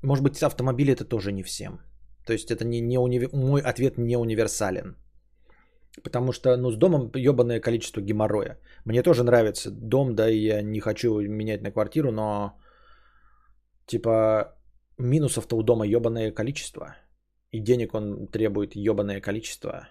[0.02, 1.80] Может быть, автомобили это тоже не всем.
[2.26, 3.28] То есть это не, не уни...
[3.32, 4.96] мой ответ не универсален.
[6.02, 8.58] Потому что, ну, с домом ебаное количество геморроя.
[8.84, 12.58] Мне тоже нравится дом, да, и я не хочу менять на квартиру, но,
[13.86, 14.56] типа,
[14.98, 16.96] минусов-то у дома ебаное количество.
[17.52, 19.88] И денег он требует ебаное количество.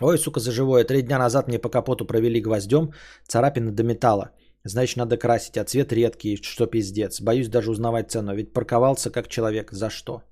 [0.00, 0.84] Ой, сука, за живое.
[0.84, 2.92] Три дня назад мне по капоту провели гвоздем,
[3.26, 4.30] царапины до металла.
[4.62, 7.20] Значит, надо красить, а цвет редкий, что пиздец.
[7.20, 9.72] Боюсь даже узнавать цену, ведь парковался как человек.
[9.72, 10.22] За что?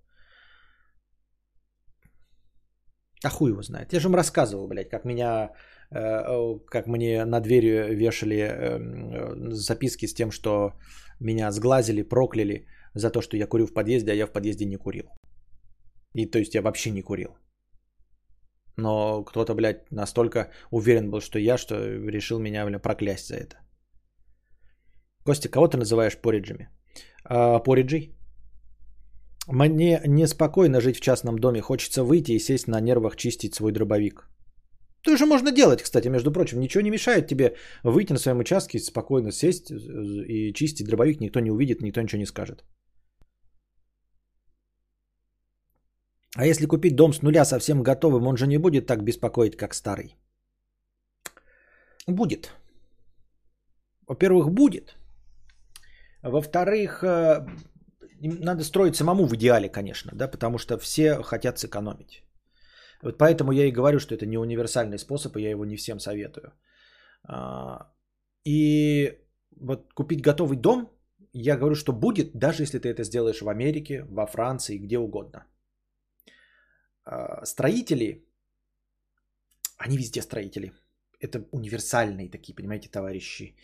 [3.24, 3.92] А хуй его знает.
[3.92, 5.50] Я же им рассказывал, блядь, как меня,
[5.90, 10.72] э, как мне на дверь вешали э, записки с тем, что
[11.20, 14.76] меня сглазили, прокляли за то, что я курю в подъезде, а я в подъезде не
[14.76, 15.06] курил.
[16.14, 17.30] И то есть я вообще не курил.
[18.76, 21.74] Но кто-то, блядь, настолько уверен был, что я, что
[22.08, 23.56] решил меня, блядь, проклясть за это.
[25.24, 26.68] Костя, кого ты называешь пориджами?
[27.24, 28.14] А, пориджей?
[29.48, 31.60] Мне неспокойно жить в частном доме.
[31.60, 34.28] Хочется выйти и сесть на нервах чистить свой дробовик.
[35.02, 36.60] То же можно делать, кстати, между прочим.
[36.60, 41.20] Ничего не мешает тебе выйти на своем участке, спокойно сесть и чистить дробовик.
[41.20, 42.64] Никто не увидит, никто ничего не скажет.
[46.36, 49.74] А если купить дом с нуля совсем готовым, он же не будет так беспокоить, как
[49.74, 50.16] старый.
[52.06, 52.50] Будет.
[54.08, 54.96] Во-первых, будет.
[56.22, 57.04] Во-вторых,
[58.28, 62.22] надо строить самому в идеале, конечно, да, потому что все хотят сэкономить.
[63.02, 66.00] Вот поэтому я и говорю, что это не универсальный способ, и я его не всем
[66.00, 66.52] советую.
[67.28, 67.92] А,
[68.44, 69.18] и
[69.60, 70.90] вот купить готовый дом,
[71.32, 75.46] я говорю, что будет, даже если ты это сделаешь в Америке, во Франции, где угодно.
[77.04, 78.24] А, строители,
[79.76, 80.72] они везде строители.
[81.20, 83.56] Это универсальные такие, понимаете, товарищи.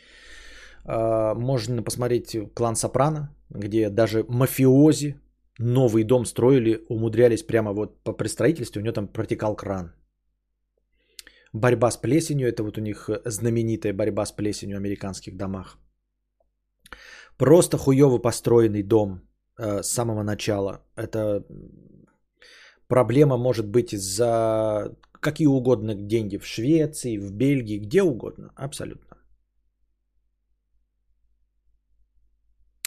[0.85, 5.21] А, можно посмотреть клан Сопрано, где даже мафиози
[5.59, 9.93] новый дом строили, умудрялись прямо вот по пристроительству, у него там протекал кран.
[11.53, 15.79] Борьба с плесенью, это вот у них знаменитая борьба с плесенью в американских домах.
[17.37, 19.21] Просто хуево построенный дом
[19.59, 20.85] э, с самого начала.
[20.95, 21.45] Это
[22.87, 29.10] проблема может быть за какие угодно деньги в Швеции, в Бельгии, где угодно, абсолютно.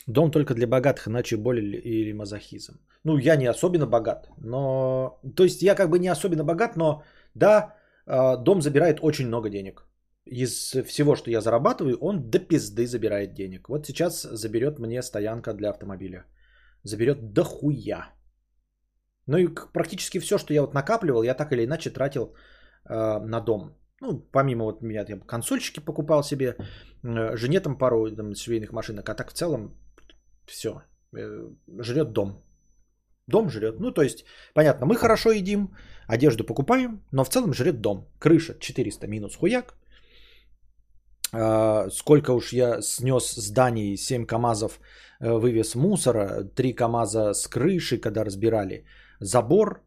[0.07, 2.73] Дом только для богатых, иначе боль или мазохизм.
[3.03, 5.19] Ну, я не особенно богат, но...
[5.35, 7.03] То есть я как бы не особенно богат, но
[7.35, 9.85] да, а, дом забирает очень много денег.
[10.25, 13.69] Из всего, что я зарабатываю, он до пизды забирает денег.
[13.69, 16.25] Вот сейчас заберет мне стоянка для автомобиля.
[16.83, 18.13] Заберет дохуя.
[19.27, 22.35] Ну и практически все, что я вот накапливал, я так или иначе тратил
[22.89, 23.77] э, на дом.
[24.01, 26.55] Ну, помимо вот меня, я консольчики покупал себе,
[27.03, 29.77] э, жене там пару там, швейных машинок, а так в целом
[30.45, 30.81] все.
[31.15, 32.43] Э, жрет дом.
[33.27, 33.79] Дом жрет.
[33.79, 35.75] Ну, то есть, понятно, мы хорошо едим,
[36.07, 38.07] одежду покупаем, но в целом жрет дом.
[38.19, 39.75] Крыша 400 минус хуяк.
[41.33, 44.79] А, сколько уж я снес зданий, 7 КАМАЗов
[45.19, 48.85] э, вывез мусора, 3 КАМАЗа с крыши, когда разбирали.
[49.19, 49.81] Забор,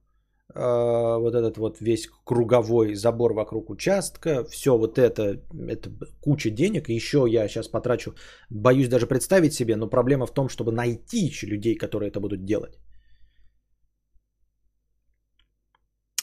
[0.55, 7.27] вот этот вот весь круговой забор вокруг участка, все вот это, это куча денег, еще
[7.29, 8.15] я сейчас потрачу,
[8.51, 12.45] боюсь даже представить себе, но проблема в том, чтобы найти еще людей, которые это будут
[12.45, 12.79] делать.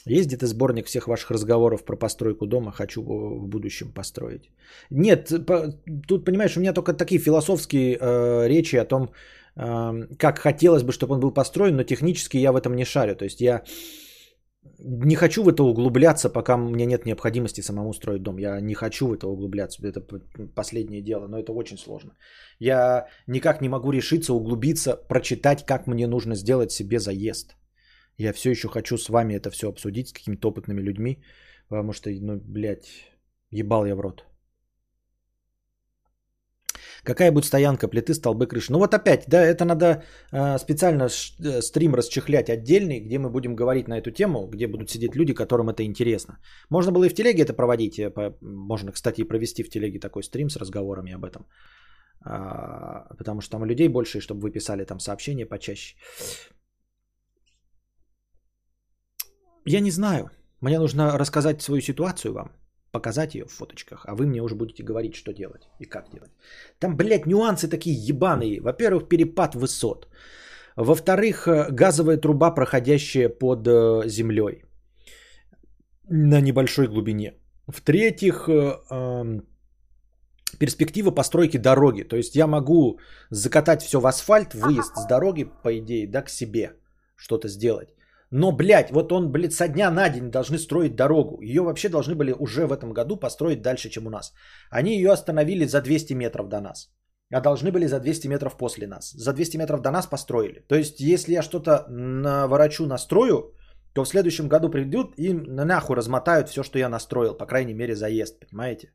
[0.06, 4.50] Есть где-то сборник всех ваших разговоров про постройку дома, хочу в будущем построить.
[4.90, 5.32] Нет,
[6.06, 9.08] тут, понимаешь, у меня только такие философские э, речи о том,
[9.56, 13.16] э, как хотелось бы, чтобы он был построен, но технически я в этом не шарю.
[13.16, 13.62] То есть я
[14.78, 18.38] не хочу в это углубляться, пока у меня нет необходимости самому строить дом.
[18.38, 19.86] Я не хочу в это углубляться.
[19.86, 20.00] Это
[20.54, 22.12] последнее дело, но это очень сложно.
[22.60, 27.56] Я никак не могу решиться, углубиться, прочитать, как мне нужно сделать себе заезд.
[28.18, 31.22] Я все еще хочу с вами это все обсудить с какими-то опытными людьми,
[31.68, 33.10] потому что, ну, блядь,
[33.50, 34.24] ебал я в рот.
[37.04, 38.72] Какая будет стоянка, плиты, столбы, крыши?
[38.72, 43.30] Ну вот опять, да, это надо э, специально ш, э, стрим расчехлять отдельный, где мы
[43.30, 46.38] будем говорить на эту тему, где будут сидеть люди, которым это интересно.
[46.70, 48.00] Можно было и в телеге это проводить,
[48.40, 51.46] можно, кстати, и провести в телеге такой стрим с разговорами об этом.
[52.24, 55.96] А, потому что там людей больше, чтобы вы писали там сообщения почаще.
[59.66, 60.30] Я не знаю.
[60.60, 62.63] Мне нужно рассказать свою ситуацию вам
[62.94, 66.30] показать ее в фоточках, а вы мне уже будете говорить, что делать и как делать.
[66.78, 68.60] Там, блядь, нюансы такие ебаные.
[68.60, 70.08] Во-первых, перепад высот.
[70.76, 74.64] Во-вторых, э, газовая труба, проходящая под э, землей
[76.10, 77.32] на небольшой глубине.
[77.66, 79.40] В-третьих, э,
[80.58, 82.02] перспектива постройки дороги.
[82.02, 82.98] То есть я могу
[83.30, 86.72] закатать все в асфальт, выезд с дороги, по идее, да, к себе
[87.16, 87.88] что-то сделать.
[88.36, 91.40] Но, блядь, вот он, блядь, со дня на день должны строить дорогу.
[91.40, 94.32] Ее вообще должны были уже в этом году построить дальше, чем у нас.
[94.70, 96.90] Они ее остановили за 200 метров до нас.
[97.32, 99.12] А должны были за 200 метров после нас.
[99.12, 100.64] За 200 метров до нас построили.
[100.68, 103.54] То есть, если я что-то наворочу, настрою,
[103.92, 107.36] то в следующем году придут и нахуй размотают все, что я настроил.
[107.36, 108.92] По крайней мере, заезд, понимаете?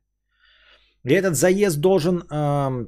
[1.06, 2.88] И этот заезд должен э,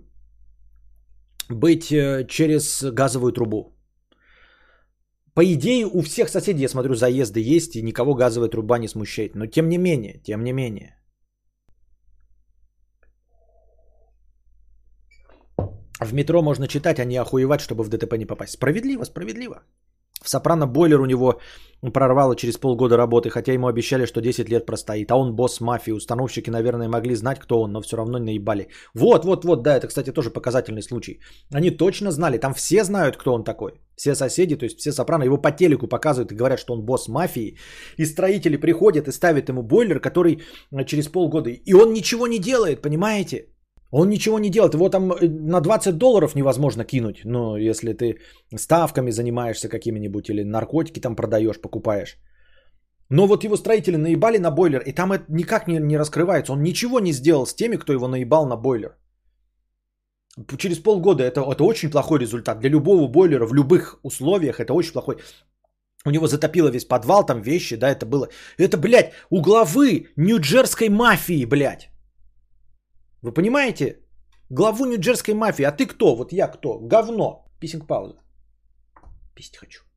[1.50, 3.81] быть э, через газовую трубу.
[5.34, 9.36] По идее, у всех соседей, я смотрю, заезды есть, и никого газовая труба не смущает.
[9.36, 10.96] Но тем не менее, тем не менее.
[16.02, 18.54] В метро можно читать, а не охуевать, чтобы в ДТП не попасть.
[18.54, 19.64] Справедливо, справедливо.
[20.24, 21.40] В Сопрано бойлер у него
[21.90, 25.12] прорвало через полгода работы, хотя ему обещали, что 10 лет простоит.
[25.12, 25.92] А он босс мафии.
[25.92, 28.68] Установщики, наверное, могли знать, кто он, но все равно наебали.
[28.94, 31.20] Вот, вот, вот, да, это, кстати, тоже показательный случай.
[31.52, 33.72] Они точно знали, там все знают, кто он такой.
[33.96, 37.08] Все соседи, то есть все Сопрано, его по телеку показывают и говорят, что он босс
[37.08, 37.58] мафии.
[37.98, 40.42] И строители приходят и ставят ему бойлер, который
[40.72, 41.50] э, через полгода...
[41.50, 43.48] И он ничего не делает, понимаете?
[43.92, 44.74] Он ничего не делает.
[44.74, 47.22] Его там э, на 20 долларов невозможно кинуть.
[47.26, 48.20] Ну, если ты
[48.56, 52.18] ставками занимаешься какими-нибудь или наркотики там продаешь, покупаешь.
[53.10, 56.54] Но вот его строители наебали на бойлер, и там это никак не, не раскрывается.
[56.54, 58.96] Он ничего не сделал с теми, кто его наебал на бойлер.
[60.58, 62.60] Через полгода это, это очень плохой результат.
[62.60, 65.18] Для любого бойлера в любых условиях это очень плохой.
[66.06, 68.30] У него затопило весь подвал, там вещи, да, это было.
[68.58, 71.91] Это, блядь, у главы нью-джерской мафии, блядь.
[73.22, 74.00] Вы понимаете?
[74.50, 75.66] Главу нью-джерской мафии.
[75.66, 76.16] А ты кто?
[76.16, 76.80] Вот я кто?
[76.80, 77.46] Говно.
[77.60, 78.16] Писинг пауза.
[79.36, 79.91] Писать хочу.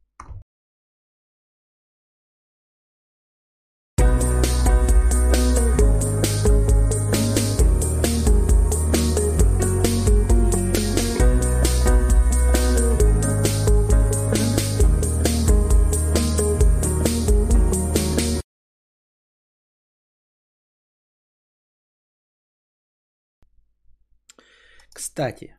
[24.95, 25.57] Кстати,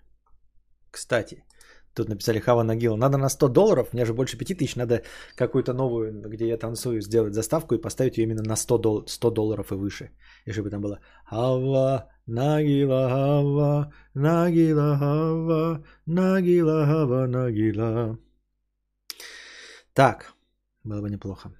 [0.91, 1.43] кстати,
[1.93, 5.03] тут написали Хава Нагила, надо на 100 долларов, мне же больше 5000, надо
[5.35, 9.31] какую-то новую, где я танцую, сделать заставку и поставить ее именно на 100, дол- 100
[9.31, 10.09] долларов и выше.
[10.45, 18.17] И чтобы там было Хава Нагила, Хава Нагила, Хава Нагила, Хава Нагила.
[19.93, 20.33] Так,
[20.83, 21.51] было бы неплохо.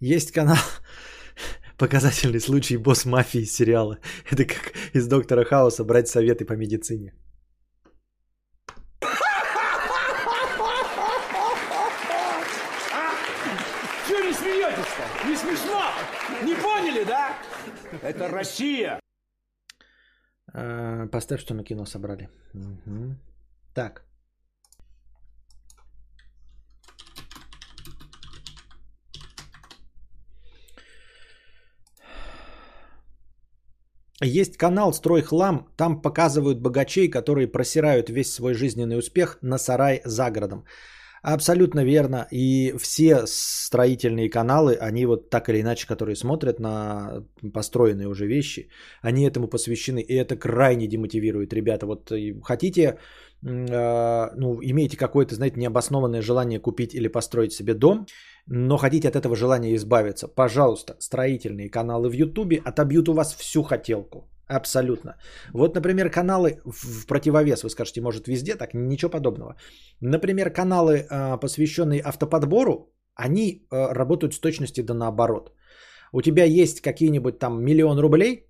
[0.00, 0.58] Есть канал
[1.82, 3.98] Показательный случай босс мафии сериала.
[4.30, 7.12] Это как из Доктора Хауса брать советы по медицине.
[14.06, 15.28] Чего не смеетесь-то?
[15.28, 15.82] Не смешно?
[16.44, 17.36] Не поняли, да?
[18.00, 19.00] Это Россия.
[20.54, 22.28] А, поставь, что на кино собрали.
[22.54, 23.16] Угу.
[23.74, 24.04] Так.
[34.22, 40.00] Есть канал «Строй хлам», там показывают богачей, которые просирают весь свой жизненный успех на сарай
[40.04, 40.64] за городом.
[41.22, 42.26] Абсолютно верно.
[42.32, 48.68] И все строительные каналы, они вот так или иначе, которые смотрят на построенные уже вещи,
[49.02, 50.00] они этому посвящены.
[50.00, 51.52] И это крайне демотивирует.
[51.52, 52.12] Ребята, вот
[52.42, 52.98] хотите,
[53.42, 58.06] э, ну, имеете какое-то, знаете, необоснованное желание купить или построить себе дом,
[58.46, 63.62] но хотите от этого желания избавиться, пожалуйста, строительные каналы в Ютубе отобьют у вас всю
[63.62, 64.28] хотелку.
[64.48, 65.16] Абсолютно.
[65.54, 69.56] Вот, например, каналы в противовес, вы скажете, может везде так, ничего подобного.
[70.00, 75.52] Например, каналы, а, посвященные автоподбору, они а, работают с точностью да наоборот.
[76.12, 78.46] У тебя есть какие-нибудь там миллион рублей,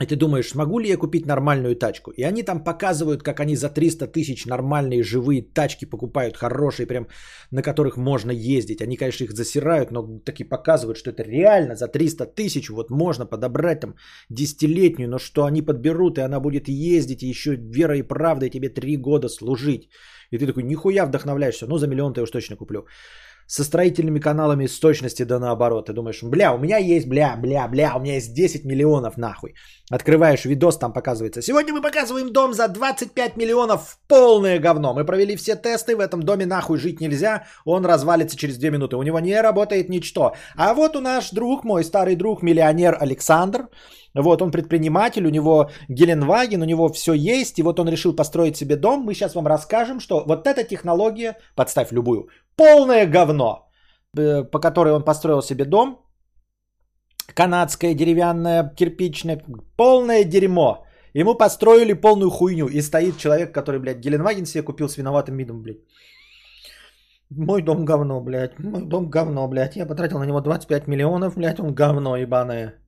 [0.00, 2.10] и ты думаешь, смогу ли я купить нормальную тачку?
[2.10, 7.06] И они там показывают, как они за 300 тысяч нормальные живые тачки покупают, хорошие, прям
[7.50, 8.82] на которых можно ездить.
[8.82, 13.26] Они, конечно, их засирают, но таки показывают, что это реально за 300 тысяч вот можно
[13.26, 13.94] подобрать там
[14.30, 18.70] десятилетнюю, но что они подберут, и она будет ездить, и еще верой и правдой тебе
[18.70, 19.88] три года служить.
[20.30, 22.86] И ты такой, нихуя вдохновляешься, ну за миллион я уж точно куплю
[23.52, 25.86] со строительными каналами с точности да наоборот.
[25.86, 29.54] Ты думаешь, бля, у меня есть, бля, бля, бля, у меня есть 10 миллионов нахуй.
[29.90, 31.42] Открываешь видос, там показывается.
[31.42, 33.98] Сегодня мы показываем дом за 25 миллионов.
[34.08, 34.94] Полное говно.
[34.94, 37.44] Мы провели все тесты, в этом доме нахуй жить нельзя.
[37.66, 38.96] Он развалится через 2 минуты.
[38.96, 40.32] У него не работает ничто.
[40.56, 43.68] А вот у наш друг, мой старый друг, миллионер Александр.
[44.14, 48.56] Вот он предприниматель, у него Геленваген, у него все есть, и вот он решил построить
[48.56, 49.00] себе дом.
[49.00, 53.70] Мы сейчас вам расскажем, что вот эта технология, подставь любую, полное говно,
[54.16, 55.98] э, по которой он построил себе дом,
[57.34, 59.42] канадская, деревянная, кирпичная,
[59.76, 60.84] полное дерьмо.
[61.14, 62.68] Ему построили полную хуйню.
[62.68, 65.80] И стоит человек, который, блядь, Геленваген себе купил с виноватым видом, блядь.
[67.30, 68.58] Мой дом говно, блядь.
[68.58, 69.76] Мой дом говно, блядь.
[69.76, 71.60] Я потратил на него 25 миллионов, блядь.
[71.60, 72.81] Он говно ебаное.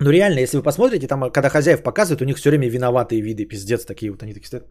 [0.00, 3.48] Ну реально, если вы посмотрите, там, когда хозяев показывают, у них все время виноватые виды,
[3.48, 4.66] пиздец такие вот, они такие стоят.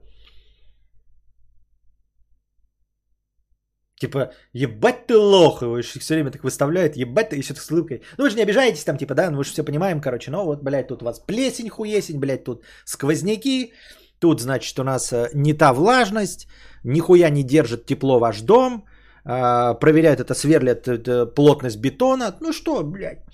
[3.99, 8.01] Типа, ебать ты лох, его все время так выставляют, ебать ты, еще так с улыбкой.
[8.17, 10.45] Ну вы же не обижаетесь там, типа, да, ну вы же все понимаем, короче, ну
[10.45, 13.73] вот, блядь, тут у вас плесень хуесень, блядь, тут сквозняки,
[14.19, 16.47] тут, значит, у нас э, не та влажность,
[16.83, 18.85] нихуя не держит тепло ваш дом,
[19.25, 23.25] а, проверяют это, сверлят это, плотность бетона, ну что, блядь,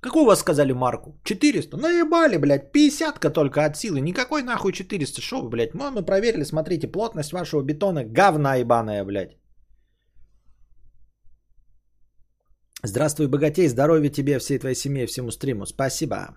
[0.00, 1.20] Какую вас сказали марку?
[1.24, 1.76] 400?
[1.76, 4.00] Наебали, блядь, 50 только от силы.
[4.00, 5.20] Никакой нахуй 400.
[5.20, 5.74] Шо вы, блядь?
[5.74, 9.36] Мы, мы проверили, смотрите, плотность вашего бетона говна ебаная, блядь.
[12.82, 15.66] Здравствуй, богатей, здоровья тебе, всей твоей семье, всему стриму.
[15.66, 16.36] Спасибо.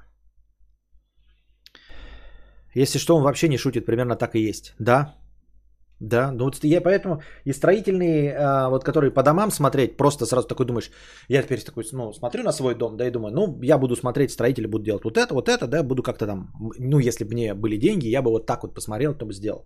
[2.75, 4.73] Если что, он вообще не шутит, примерно так и есть.
[4.79, 5.18] Да,
[5.99, 10.47] да, ну вот я поэтому и строительные, а, вот которые по домам смотреть, просто сразу
[10.47, 10.91] такой думаешь,
[11.27, 14.31] я теперь такой, ну, смотрю на свой дом, да, и думаю, ну, я буду смотреть,
[14.31, 17.53] строители будут делать вот это, вот это, да, буду как-то там, ну, если бы мне
[17.53, 19.65] были деньги, я бы вот так вот посмотрел, то бы сделал.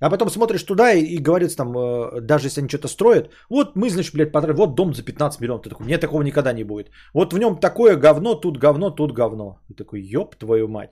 [0.00, 3.76] А потом смотришь туда и, и говорится там, э, даже если они что-то строят, вот
[3.76, 5.62] мы, значит, блядь, потратили, вот дом за 15 миллионов.
[5.62, 6.90] Ты такой, нет, такого никогда не будет.
[7.14, 9.60] Вот в нем такое говно, тут говно, тут говно.
[9.68, 10.90] Ты такой, ёб твою мать.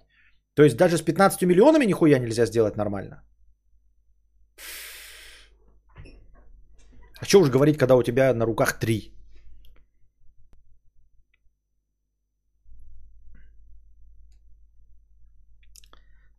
[0.54, 3.22] То есть даже с 15 миллионами нихуя нельзя сделать нормально.
[7.22, 9.12] А что уж говорить, когда у тебя на руках три?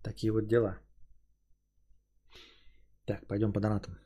[0.04, 0.78] Такие вот дела.
[3.06, 3.98] Так, пойдем по донатам.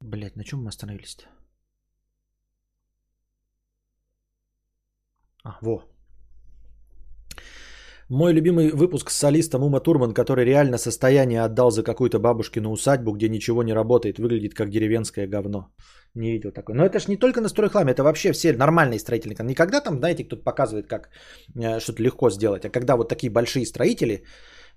[0.00, 1.24] Блять, на чем мы остановились-то?
[5.42, 5.93] А, во.
[8.10, 13.12] Мой любимый выпуск с солистом Ума Турман, который реально состояние отдал за какую-то бабушкину усадьбу,
[13.12, 15.68] где ничего не работает, выглядит как деревенское говно.
[16.14, 16.74] Не видел такой.
[16.74, 19.36] Но это же не только на стройхламе, это вообще все нормальные строительные.
[19.42, 21.08] Никогда там, знаете, кто-то показывает, как
[21.56, 22.64] э, что-то легко сделать.
[22.64, 24.24] А когда вот такие большие строители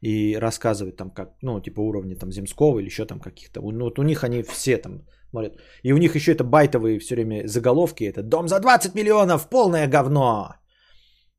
[0.01, 3.61] и рассказывают там, как, ну, типа уровня там Земского или еще там каких-то.
[3.61, 5.59] Ну, вот у них они все там смотрят.
[5.83, 8.05] И у них еще это байтовые все время заголовки.
[8.05, 9.49] Это «Дом за 20 миллионов!
[9.49, 10.55] Полное говно!»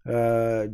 [0.09, 0.69] Э,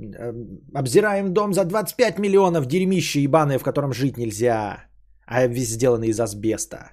[0.75, 4.85] обзираем дом за 25 миллионов, дерьмище ебаное, в котором жить нельзя,
[5.27, 6.93] а весь сделанный из асбеста.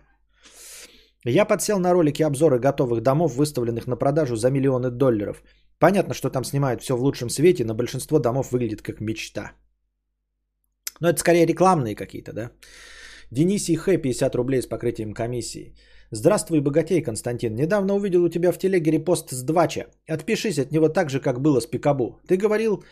[1.25, 5.43] Я подсел на ролики обзоры готовых домов, выставленных на продажу за миллионы долларов.
[5.77, 9.51] Понятно, что там снимают все в лучшем свете, но большинство домов выглядит как мечта.
[10.99, 12.51] Но это скорее рекламные какие-то, да?
[13.29, 15.75] Дениси Хэ 50 рублей с покрытием комиссии.
[16.13, 17.55] Здравствуй, богатей, Константин.
[17.55, 19.85] Недавно увидел у тебя в телеге репост с Двача.
[20.09, 22.19] Отпишись от него так же, как было с Пикабу.
[22.27, 22.83] Ты говорил,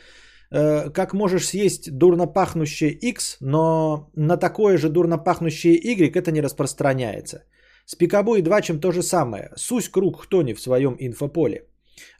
[0.51, 6.31] э, как можешь съесть дурно пахнущее X, но на такое же дурно пахнущее Y это
[6.31, 7.43] не распространяется.
[7.85, 9.51] С Пикабу и Двачем то же самое.
[9.57, 11.65] Сусь круг хтони в своем инфополе.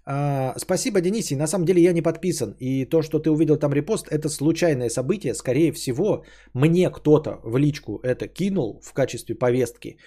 [0.06, 1.38] А, спасибо, Денисий.
[1.38, 2.58] На самом деле я не подписан.
[2.60, 5.34] И то, что ты увидел там репост, это случайное событие.
[5.34, 9.97] Скорее всего, мне кто-то в личку это кинул в качестве повестки.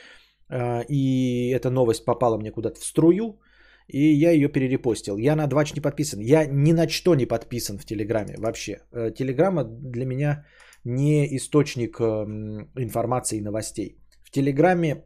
[0.52, 3.40] А, и эта новость попала мне куда-то в струю,
[3.88, 5.18] и я ее перерепостил.
[5.18, 6.20] Я на Двач не подписан.
[6.20, 8.78] Я ни на что не подписан в Телеграме вообще.
[8.92, 10.44] Э, Телеграма для меня
[10.84, 13.96] не источник эм, информации и новостей.
[14.24, 15.04] В Телеграме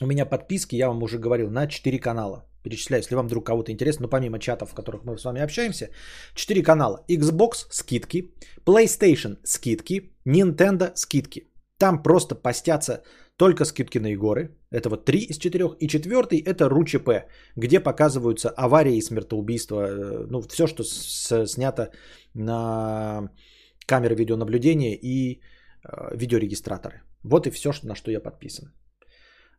[0.00, 2.46] у меня подписки, я вам уже говорил, на 4 канала.
[2.62, 5.90] Перечисляю, если вам вдруг кого-то интересно, ну помимо чатов, в которых мы с вами общаемся,
[6.34, 7.04] 4 канала.
[7.08, 8.34] Xbox скидки,
[8.66, 11.49] PlayStation скидки, Nintendo скидки.
[11.80, 13.02] Там просто постятся
[13.36, 14.50] только скидки на Егоры.
[14.70, 15.64] Это вот 3 из 4.
[15.80, 17.08] И четвертый это РУЧП,
[17.56, 19.88] где показываются аварии и смертоубийства.
[19.88, 21.90] э, Ну, все, что с- снято
[22.34, 23.30] на
[23.86, 25.40] камеры видеонаблюдения и
[25.84, 27.00] э, видеорегистраторы.
[27.24, 28.64] Вот и все, на что я подписан.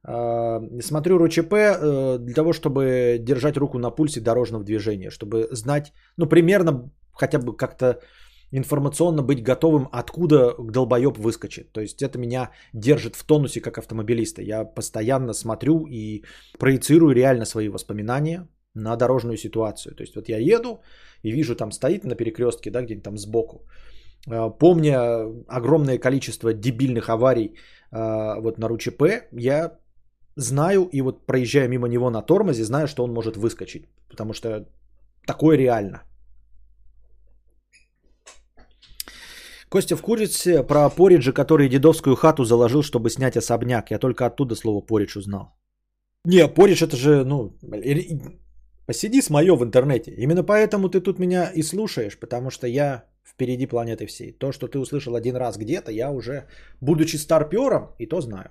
[0.08, 5.92] Э, Смотрю РУЧП э, для того, чтобы держать руку на пульсе дорожного движения, чтобы знать,
[6.18, 8.00] ну, примерно хотя бы как-то
[8.52, 11.72] информационно быть готовым, откуда долбоеб выскочит.
[11.72, 14.42] То есть это меня держит в тонусе как автомобилиста.
[14.42, 16.24] Я постоянно смотрю и
[16.60, 19.96] проецирую реально свои воспоминания на дорожную ситуацию.
[19.96, 20.82] То есть вот я еду
[21.24, 23.66] и вижу, там стоит на перекрестке, да, где-нибудь там сбоку.
[24.28, 27.56] Э, Помня огромное количество дебильных аварий
[27.92, 29.78] э, вот на РУЧП, я
[30.36, 33.86] знаю и вот проезжая мимо него на тормозе, знаю, что он может выскочить.
[34.10, 34.66] Потому что
[35.26, 36.04] такое реально.
[39.72, 43.92] Костя в курице про Пориджа, который дедовскую хату заложил, чтобы снять особняк.
[43.92, 45.56] Я только оттуда слово Поридж узнал.
[46.26, 47.58] Не, Поридж это же, ну,
[48.86, 50.12] посиди с мое в интернете.
[50.12, 54.34] Именно поэтому ты тут меня и слушаешь, потому что я впереди планеты всей.
[54.34, 56.48] То, что ты услышал один раз где-то, я уже,
[56.82, 58.50] будучи старпером, и то знаю.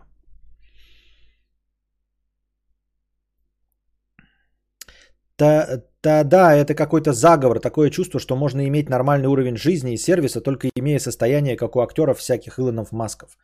[5.41, 9.97] Та, та, да, это какой-то заговор, такое чувство, что можно иметь нормальный уровень жизни и
[9.97, 13.38] сервиса, только имея состояние, как у актеров всяких Илонов Масков.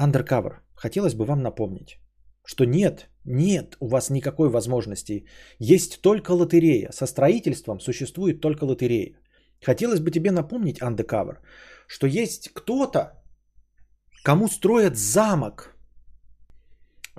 [0.00, 0.54] Undercover.
[0.74, 2.00] Хотелось бы вам напомнить,
[2.44, 5.26] что нет, нет у вас никакой возможности.
[5.60, 6.90] Есть только лотерея.
[6.92, 9.12] Со строительством существует только лотерея.
[9.64, 11.36] Хотелось бы тебе напомнить, Undercover,
[11.86, 13.12] что есть кто-то,
[14.24, 15.75] кому строят замок.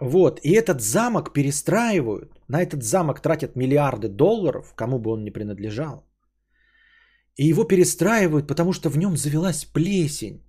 [0.02, 2.32] Вот, и этот замок перестраивают.
[2.48, 6.08] На этот замок тратят миллиарды долларов, кому бы он ни принадлежал.
[7.36, 10.44] И его перестраивают, потому что в нем завелась плесень.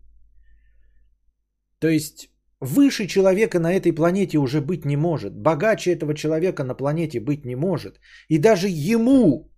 [1.79, 2.31] То есть
[2.61, 5.33] выше человека на этой планете уже быть не может.
[5.35, 8.01] Богаче этого человека на планете быть не может.
[8.29, 9.51] И даже ему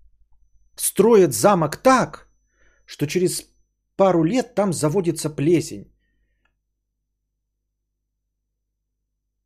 [0.76, 2.28] строят замок так,
[2.86, 3.45] что через
[3.97, 5.89] пару лет там заводится плесень.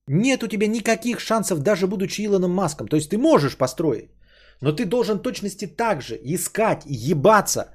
[0.09, 2.89] Нет у тебя никаких шансов, даже будучи Илоном Маском.
[2.89, 4.11] То есть ты можешь построить,
[4.61, 7.71] но ты должен точности так же искать, ебаться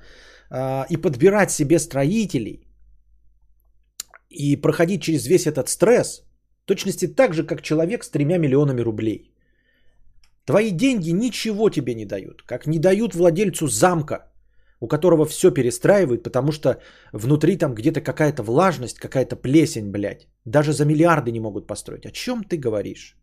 [0.51, 2.65] э, и подбирать себе строителей
[4.29, 6.23] и проходить через весь этот стресс,
[6.65, 9.33] точности так же, как человек с тремя миллионами рублей.
[10.45, 14.28] Твои деньги ничего тебе не дают, как не дают владельцу замка,
[14.79, 16.81] у которого все перестраивают, потому что
[17.13, 20.27] внутри там где-то какая-то влажность, какая-то плесень, блядь.
[20.45, 22.05] Даже за миллиарды не могут построить.
[22.05, 23.15] О чем ты говоришь?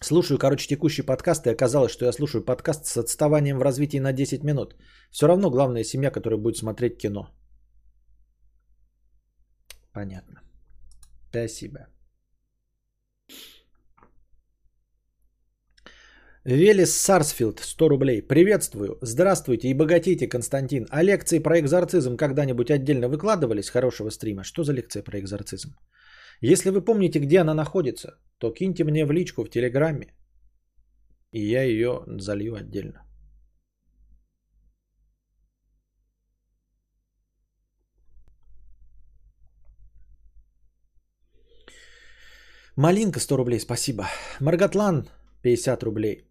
[0.00, 4.12] Слушаю, короче, текущий подкаст, и оказалось, что я слушаю подкаст с отставанием в развитии на
[4.12, 4.76] 10 минут.
[5.10, 7.30] Все равно главная семья, которая будет смотреть кино.
[9.92, 10.42] Понятно.
[11.30, 11.95] Спасибо.
[16.46, 18.22] Велес Сарсфилд, 100 рублей.
[18.22, 18.98] Приветствую.
[19.02, 20.86] Здравствуйте и богатейте, Константин.
[20.90, 24.44] А лекции про экзорцизм когда-нибудь отдельно выкладывались хорошего стрима?
[24.44, 25.70] Что за лекция про экзорцизм?
[26.40, 30.14] Если вы помните, где она находится, то киньте мне в личку в Телеграме,
[31.32, 33.02] и я ее залью отдельно.
[42.76, 44.06] Малинка 100 рублей, спасибо.
[44.38, 45.08] Маргатлан
[45.42, 46.25] 50 рублей.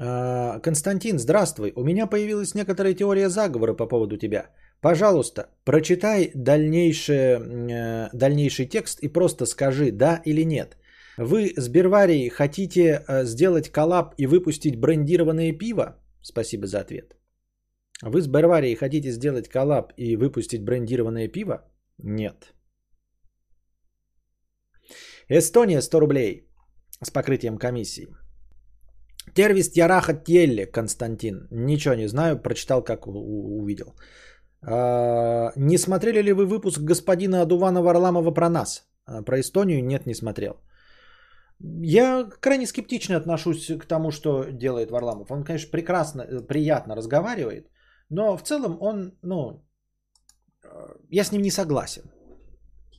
[0.00, 1.72] А, Константин, здравствуй.
[1.76, 4.50] У меня появилась некоторая теория заговора по поводу тебя.
[4.80, 10.76] Пожалуйста, прочитай дальнейшее, э, дальнейший текст и просто скажи да или нет.
[11.16, 15.96] Вы с Берварией хотите э, сделать коллаб и выпустить брендированное пиво?
[16.22, 17.16] Спасибо за ответ.
[18.02, 21.64] Вы с Берварией хотите сделать коллаб и выпустить брендированное пиво?
[21.98, 22.52] Нет.
[25.28, 26.48] Эстония 100 рублей
[27.02, 28.06] с покрытием комиссии.
[29.34, 31.48] Tervist ja raha teile, Константин.
[31.50, 33.94] Ничего не знаю, прочитал, как увидел.
[34.62, 38.88] А, не смотрели ли вы выпуск господина Адувана Варламова про нас?
[39.06, 39.84] А, Про Эстонию?
[39.84, 40.54] Нет, не смотрел.
[41.60, 45.30] Я крайне скептично отношусь к тому, что делает Варламов.
[45.30, 47.68] Он, конечно, прекрасно, э, приятно разговаривает,
[48.10, 49.64] но в целом он, ну,
[50.62, 50.68] э,
[51.10, 52.02] я с ним не согласен.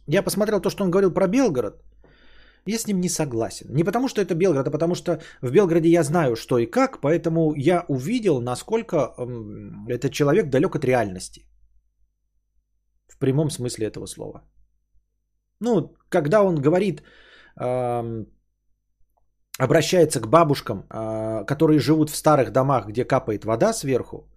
[0.08, 1.82] Я посмотрел то, что он говорил про Белгород.
[2.66, 3.68] Я с ним не согласен.
[3.70, 7.02] Не потому, что это Белгород, а потому что в Белгороде я знаю, что и как,
[7.02, 9.14] поэтому я увидел, насколько
[9.88, 11.46] этот человек далек от реальности.
[13.08, 14.42] В прямом смысле этого слова.
[15.62, 17.04] Ну, когда он говорит,
[19.60, 24.30] обращается к бабушкам, а, которые живут в старых домах, где капает вода сверху,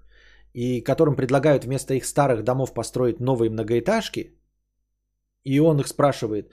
[0.52, 4.36] и которым предлагают вместо их старых домов построить новые многоэтажки,
[5.44, 6.52] и он их спрашивает,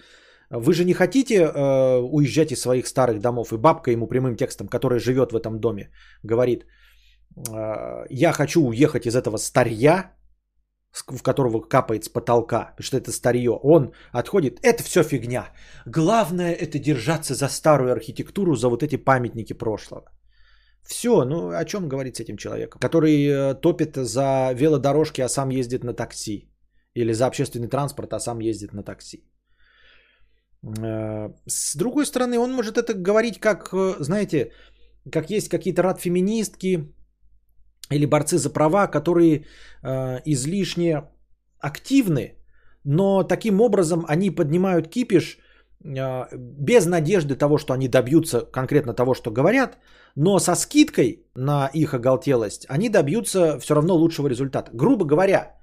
[0.52, 3.54] вы же не хотите э, уезжать из своих старых домов?
[3.54, 5.92] И бабка ему прямым текстом, которая живет в этом доме,
[6.24, 10.16] говорит, э, я хочу уехать из этого старья,
[10.92, 13.52] в которого капает с потолка, потому что это старье.
[13.52, 15.52] Он отходит, это все фигня.
[15.86, 20.06] Главное это держаться за старую архитектуру, за вот эти памятники прошлого.
[20.84, 25.50] Все, ну о чем говорить с этим человеком, который э, топит за велодорожки, а сам
[25.50, 26.50] ездит на такси.
[26.96, 29.24] Или за общественный транспорт, а сам ездит на такси.
[30.64, 34.52] Э, с другой стороны, он может это говорить как, э, знаете,
[35.12, 36.94] как есть какие-то рад-феминистки
[37.92, 39.46] или борцы за права, которые
[39.84, 41.04] э, излишне
[41.60, 42.36] активны,
[42.84, 45.38] но таким образом они поднимают кипиш
[45.82, 49.78] без надежды того, что они добьются конкретно того, что говорят,
[50.16, 54.70] но со скидкой на их оголтелость они добьются все равно лучшего результата.
[54.74, 55.59] Грубо говоря,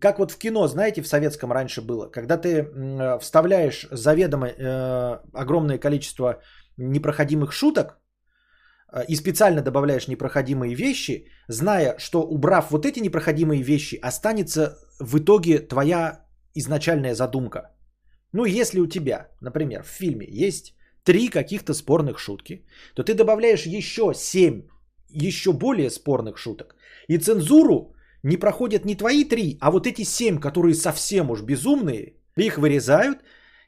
[0.00, 5.18] как вот в кино, знаете, в советском раньше было, когда ты э, вставляешь заведомо э,
[5.32, 6.40] огромное количество
[6.76, 7.98] непроходимых шуток
[8.92, 15.18] э, и специально добавляешь непроходимые вещи, зная, что убрав вот эти непроходимые вещи, останется в
[15.18, 17.74] итоге твоя изначальная задумка.
[18.32, 23.66] Ну, если у тебя, например, в фильме есть три каких-то спорных шутки, то ты добавляешь
[23.66, 24.62] еще семь
[25.10, 26.76] еще более спорных шуток.
[27.08, 32.14] И цензуру не проходят не твои три, а вот эти семь, которые совсем уж безумные,
[32.36, 33.18] их вырезают,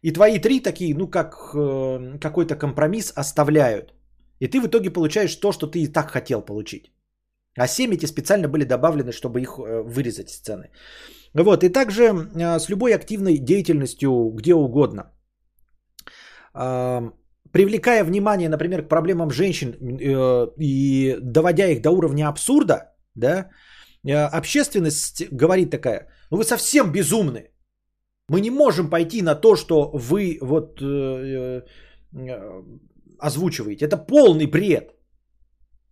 [0.02, 3.94] и твои три такие, ну как э, какой-то компромисс оставляют.
[4.40, 6.92] И ты в итоге получаешь то, что ты и так хотел получить.
[7.58, 10.70] А семь эти специально были добавлены, чтобы их э, вырезать сцены.
[11.34, 15.12] Вот, и также э, с любой активной деятельностью где угодно.
[16.54, 17.10] Э,
[17.52, 23.69] привлекая внимание, например, к проблемам женщин э, и доводя их до уровня абсурда, да, Э,
[24.08, 27.50] общественность говорит такая, ну вы совсем безумны.
[28.28, 31.62] Мы не можем пойти на то, что вы вот э,
[32.12, 32.62] э,
[33.18, 33.84] озвучиваете.
[33.84, 34.94] Это полный бред.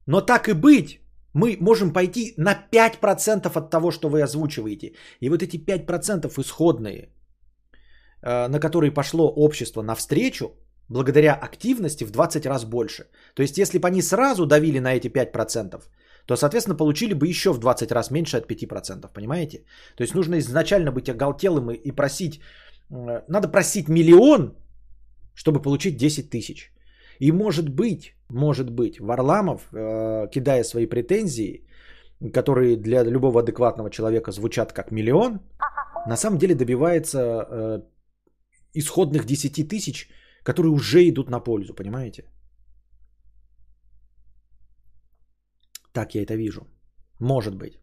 [0.07, 1.01] Но так и быть,
[1.35, 4.93] мы можем пойти на 5% от того, что вы озвучиваете.
[5.21, 7.09] И вот эти 5% исходные,
[8.23, 10.53] э, на которые пошло общество навстречу,
[10.89, 13.05] благодаря активности в 20 раз больше.
[13.35, 15.83] То есть, если бы они сразу давили на эти 5%,
[16.29, 19.64] то, соответственно, получили бы еще в 20 раз меньше от 5%, понимаете?
[19.97, 22.41] То есть нужно изначально быть оголтелым и просить,
[22.91, 24.55] э, надо просить миллион,
[25.35, 26.70] чтобы получить 10 тысяч.
[27.20, 31.64] И может быть, может быть, Варламов, э, кидая свои претензии,
[32.35, 35.41] которые для любого адекватного человека звучат как миллион,
[36.07, 37.83] на самом деле добивается э,
[38.74, 40.11] исходных 10 тысяч,
[40.43, 42.24] которые уже идут на пользу, понимаете?
[45.99, 46.61] Так я это вижу.
[47.21, 47.81] Может быть.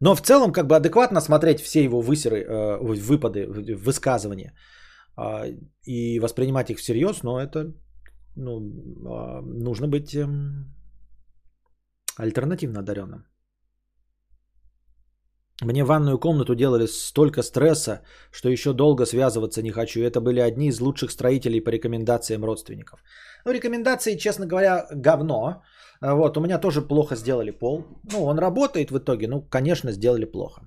[0.00, 3.46] Но в целом, как бы адекватно смотреть все его высеры, э, выпады,
[3.76, 4.52] высказывания
[5.16, 5.52] э,
[5.84, 7.72] и воспринимать их всерьез, но это
[8.36, 10.26] ну, э, нужно быть э,
[12.18, 13.24] альтернативно одаренным.
[15.62, 18.02] Мне ванную комнату делали столько стресса,
[18.32, 20.00] что еще долго связываться не хочу.
[20.00, 22.98] Это были одни из лучших строителей по рекомендациям родственников.
[23.44, 25.62] Ну, рекомендации, честно говоря, говно.
[26.00, 27.84] А вот, у меня тоже плохо сделали пол.
[28.12, 30.60] Ну, он работает в итоге, ну, конечно, сделали плохо.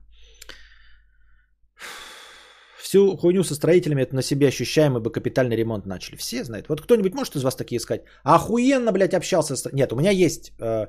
[2.81, 6.17] Всю хуйню со строителями это на себе ощущаем, бы капитальный ремонт начали.
[6.17, 6.69] Все знают.
[6.69, 8.01] Вот кто-нибудь может из вас такие искать?
[8.23, 9.71] Охуенно, блядь, общался с...
[9.71, 10.51] Нет, у меня есть...
[10.59, 10.87] Э,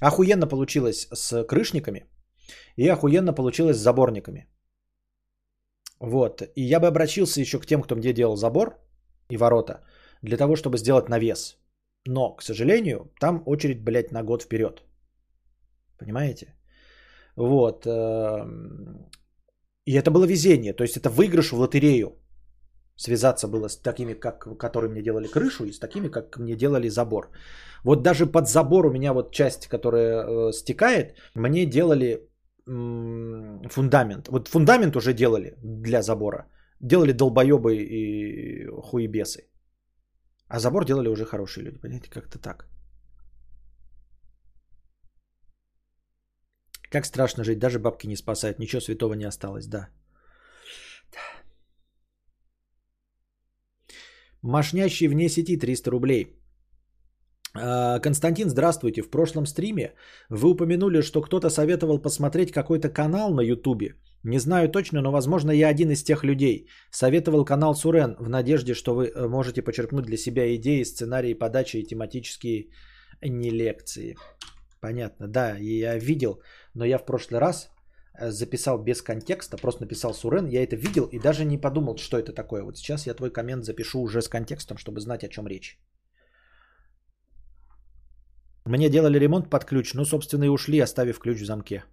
[0.00, 2.06] охуенно получилось с крышниками.
[2.76, 4.48] И охуенно получилось с заборниками.
[6.00, 6.42] Вот.
[6.56, 8.74] И я бы обратился еще к тем, кто мне делал забор
[9.30, 9.84] и ворота,
[10.22, 11.56] для того, чтобы сделать навес.
[12.06, 14.82] Но, к сожалению, там очередь, блядь, на год вперед.
[15.98, 16.54] Понимаете?
[17.36, 17.86] Вот.
[17.86, 19.10] Эм,
[19.86, 20.72] и это было везение.
[20.72, 22.16] То есть это выигрыш в лотерею.
[22.96, 26.88] Связаться было с такими, как, которые мне делали крышу, и с такими, как мне делали
[26.88, 27.30] забор.
[27.84, 32.28] Вот даже под забор у меня вот часть, которая э, стекает, мне делали
[32.66, 34.28] фундамент.
[34.28, 36.46] Вот фундамент уже делали для забора.
[36.80, 39.44] Делали долбоебы и хуебесы.
[40.48, 42.66] А забор делали уже хорошие люди, понимаете, как-то так.
[46.90, 49.88] Как страшно жить, даже бабки не спасают, ничего святого не осталось, да.
[54.42, 56.36] Машнящий вне сети 300 рублей.
[57.54, 59.02] А, Константин, здравствуйте.
[59.02, 59.94] В прошлом стриме
[60.30, 63.94] вы упомянули, что кто-то советовал посмотреть какой-то канал на Ютубе,
[64.26, 66.66] Не знаю точно, но возможно я один из тех людей.
[66.90, 71.76] Советовал канал Сурен в надежде, что вы э, можете почерпнуть для себя идеи, сценарии подачи
[71.76, 72.66] и тематические
[73.22, 74.16] не лекции.
[74.80, 76.40] Понятно, да, я видел,
[76.74, 77.70] но я в прошлый раз
[78.18, 82.18] э, записал без контекста, просто написал Сурен, я это видел и даже не подумал, что
[82.18, 82.64] это такое.
[82.64, 85.78] Вот сейчас я твой коммент запишу уже с контекстом, чтобы знать, о чем речь.
[88.64, 91.84] Мне делали ремонт под ключ, ну, собственно, и ушли, оставив ключ в замке.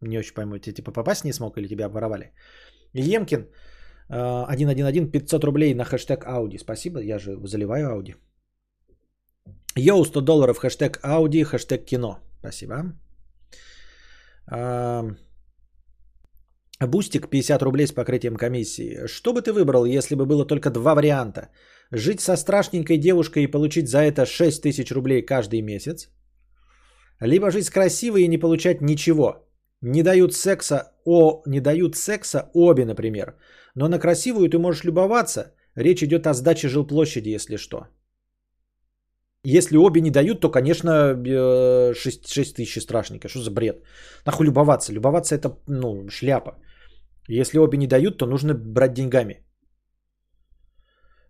[0.00, 2.32] Не очень пойму, ты типа попасть не смог или тебя обворовали?
[2.92, 3.46] Емкин,
[4.08, 6.58] 111, э, 500 рублей на хэштег Ауди.
[6.58, 8.14] Спасибо, я же заливаю Ауди.
[9.76, 12.18] Йоу, 100 долларов, хэштег Ауди, хэштег кино.
[12.40, 12.74] Спасибо.
[16.80, 19.06] Бустик 50 рублей с покрытием комиссии.
[19.06, 21.48] Что бы ты выбрал, если бы было только два варианта?
[21.90, 26.10] Жить со страшненькой девушкой и получить за это 6 тысяч рублей каждый месяц?
[27.20, 29.45] Либо жить с красивой и не получать ничего?
[29.82, 33.36] Не дают секса, о, не дают секса обе, например.
[33.74, 35.52] Но на красивую ты можешь любоваться.
[35.76, 37.86] Речь идет о сдаче жилплощади, если что.
[39.44, 41.14] Если обе не дают, то, конечно,
[41.94, 43.28] 6, 6 тысяч страшненько.
[43.28, 43.82] Что за бред?
[44.24, 44.92] Нахуй любоваться?
[44.92, 46.58] Любоваться это, ну, шляпа.
[47.28, 49.44] Если обе не дают, то нужно брать деньгами.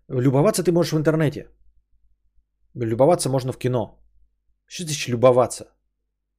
[0.09, 1.49] Любоваться ты можешь в интернете.
[2.75, 3.99] Любоваться можно в кино.
[4.65, 5.65] Что значит любоваться?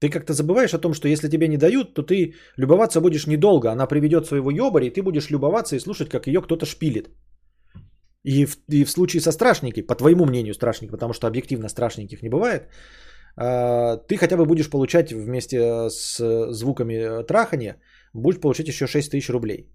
[0.00, 3.70] Ты как-то забываешь о том, что если тебе не дают, то ты любоваться будешь недолго.
[3.70, 7.08] Она приведет своего ёбаря, и ты будешь любоваться и слушать, как ее кто-то шпилит.
[8.24, 12.22] И в, и в случае со страшненькой, по твоему мнению страшненькой, потому что объективно страшненьких
[12.22, 12.68] не бывает,
[13.36, 16.18] а, ты хотя бы будешь получать вместе с
[16.52, 17.80] звуками трахания,
[18.12, 19.68] будешь получать еще 6 тысяч рублей.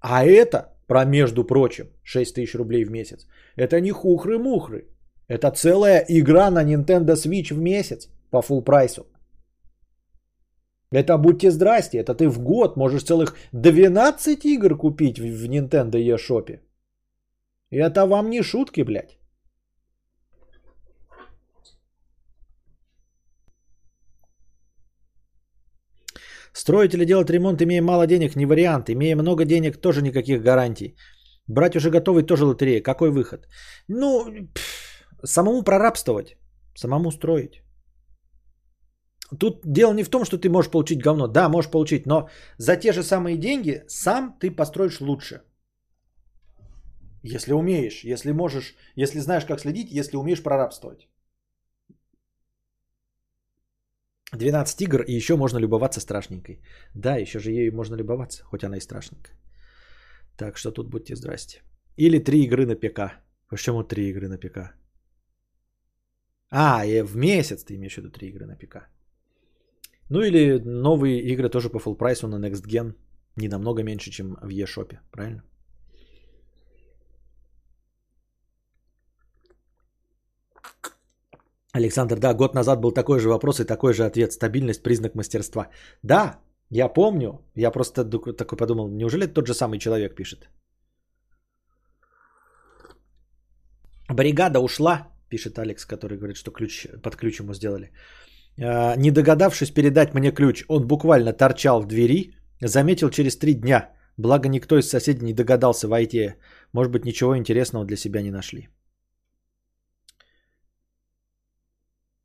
[0.00, 3.26] А это, про между прочим, 6 тысяч рублей в месяц,
[3.56, 4.88] это не хухры-мухры.
[5.28, 9.06] Это целая игра на Nintendo Switch в месяц по full прайсу.
[10.92, 16.60] Это будьте здрасте, это ты в год можешь целых 12 игр купить в Nintendo eShop.
[17.70, 19.18] Это вам не шутки, блядь.
[26.52, 28.88] Строить или делать ремонт, имея мало денег, не вариант.
[28.88, 30.96] Имея много денег, тоже никаких гарантий.
[31.48, 32.82] Брать уже готовый, тоже лотерея.
[32.82, 33.46] Какой выход?
[33.88, 34.24] Ну,
[34.54, 36.36] пфф, самому прорабствовать,
[36.74, 37.65] самому строить.
[39.38, 41.28] Тут дело не в том, что ты можешь получить говно.
[41.28, 42.28] Да, можешь получить, но
[42.58, 45.42] за те же самые деньги сам ты построишь лучше.
[47.22, 51.08] Если умеешь, если можешь, если знаешь, как следить, если умеешь прорабствовать.
[54.32, 56.60] 12 игр, и еще можно любоваться страшненькой.
[56.94, 59.36] Да, еще же ей можно любоваться, хоть она и страшненькая.
[60.36, 61.62] Так что тут будьте здрасте.
[61.96, 63.00] Или три игры на ПК.
[63.48, 64.58] Почему три игры на ПК?
[66.50, 68.95] А, и в месяц ты имеешь в виду три игры на ПК.
[70.08, 72.94] Ну или новые игры тоже по full прайсу на Next Gen.
[73.36, 75.42] Не намного меньше, чем в eShop, правильно?
[81.76, 84.32] Александр, да, год назад был такой же вопрос и такой же ответ.
[84.32, 85.68] Стабильность– признак мастерства.
[86.02, 86.40] Да,
[86.70, 87.44] я помню.
[87.54, 90.48] Я просто такой подумал, неужели тот же самый человек пишет?
[94.08, 97.92] Бригада ушла, пишет Алекс, который говорит, что ключ, под ключ ему сделали.
[98.60, 103.90] А, не догадавшись передать мне ключ, он буквально торчал в двери, заметил через три дня.
[104.16, 106.34] Благо никто из соседей не догадался войти.
[106.72, 108.68] Может быть, ничего интересного для себя не нашли.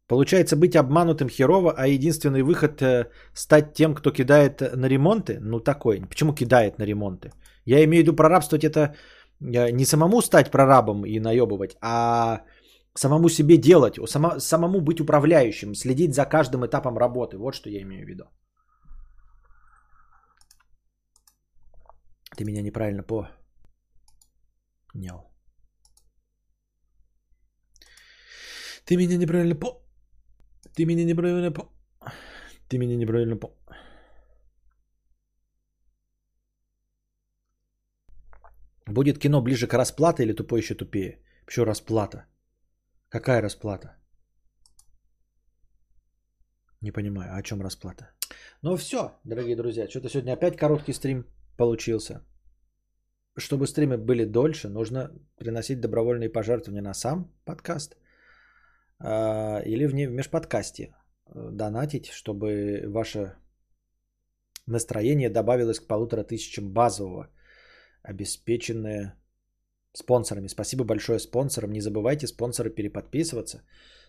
[0.08, 5.62] Получается быть обманутым херово, а единственный выход э, стать тем, кто кидает на ремонты, ну
[5.62, 6.02] такой.
[6.02, 7.32] Почему кидает на ремонты?
[7.66, 8.94] Я имею в виду прорабствовать это
[9.40, 12.42] э, не самому стать прорабом и наебывать, а
[12.96, 17.38] самому себе делать, само, самому быть управляющим, следить за каждым этапом работы.
[17.38, 18.24] Вот что я имею в виду.
[22.38, 23.28] Ты меня неправильно по...
[24.94, 25.32] Нял.
[28.86, 29.68] Ты меня неправильно по...
[30.76, 31.64] Ты меня неправильно по...
[32.70, 33.48] Ты меня неправильно по...
[38.88, 41.22] Будет кино ближе к расплате или тупой еще тупее?
[41.46, 42.31] Почему расплата?
[43.12, 43.96] Какая расплата?
[46.82, 48.10] Не понимаю, о чем расплата?
[48.62, 51.26] Ну все, дорогие друзья, что-то сегодня опять короткий стрим
[51.58, 52.26] получился.
[53.38, 57.98] Чтобы стримы были дольше, нужно приносить добровольные пожертвования на сам подкаст–
[59.04, 63.36] а, или в межподкасте э, донатить, чтобы ваше
[64.68, 67.30] настроение добавилось к полутора тысячам базового,
[68.04, 69.16] обеспеченное
[69.94, 70.48] спонсорами.
[70.48, 71.72] Спасибо большое спонсорам.
[71.72, 73.62] Не забывайте спонсоры переподписываться,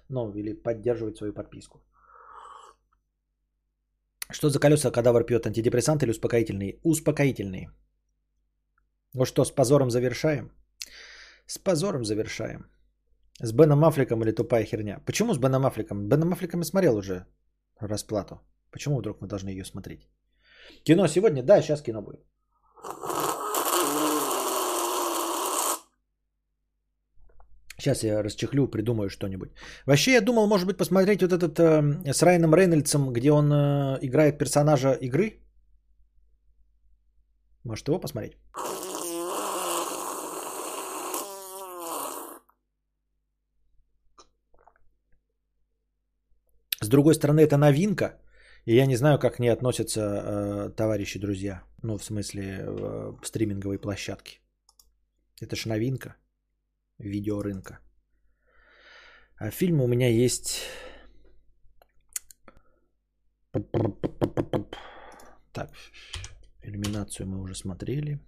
[0.09, 1.81] ну или поддерживать свою подписку.
[4.31, 5.47] Что за колеса кадавр пьет?
[5.47, 6.81] Антидепрессант или успокоительный?
[6.85, 7.69] Успокоительный.
[9.15, 10.51] Ну что, с позором завершаем?
[11.47, 12.65] С позором завершаем.
[13.41, 15.01] С Беном Аффлеком или тупая херня?
[15.07, 16.09] Почему с Беном Аффлеком?
[16.09, 17.27] Беном Аффлеком я смотрел уже
[17.81, 18.41] расплату.
[18.71, 20.09] Почему вдруг мы должны ее смотреть?
[20.85, 21.43] Кино сегодня?
[21.43, 22.21] Да, сейчас кино будет.
[27.83, 29.51] Сейчас я расчехлю, придумаю что-нибудь.
[29.87, 33.99] Вообще я думал, может быть, посмотреть вот этот э, с Райаном Рейнольдсом, где он э,
[34.03, 35.41] играет персонажа игры.
[37.65, 38.37] Может его посмотреть?
[46.81, 48.21] С другой стороны, это новинка,
[48.65, 51.63] и я не знаю, как к ней относятся э, товарищи, друзья.
[51.83, 54.39] Ну, в смысле, э, стриминговой площадки.
[55.41, 56.15] Это ж новинка
[57.03, 57.79] видеорынка.
[59.37, 60.61] А фильмы у меня есть...
[65.53, 65.71] Так,
[66.63, 68.19] иллюминацию мы уже смотрели.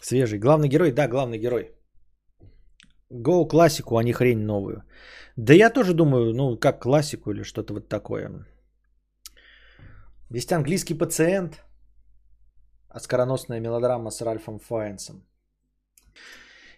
[0.00, 0.38] Свежий.
[0.38, 0.92] Главный герой?
[0.92, 1.70] Да, главный герой.
[3.10, 4.82] Go классику, а не хрень новую.
[5.36, 8.46] Да я тоже думаю, ну, как классику или что-то вот такое.
[10.30, 11.62] Есть английский пациент.
[12.88, 15.22] Оскароносная мелодрама с Ральфом Файнсом.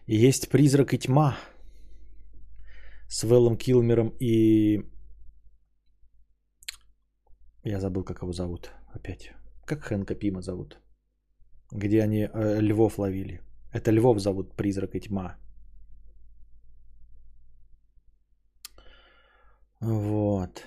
[0.07, 1.37] Есть призрак и тьма
[3.09, 4.83] с Вэллом Килмером и...
[7.65, 9.33] Я забыл, как его зовут опять.
[9.65, 10.79] Как Хэнка Пима зовут?
[11.71, 13.41] Где они э, львов ловили.
[13.73, 15.37] Это львов зовут призрак и тьма.
[19.81, 20.63] Вот.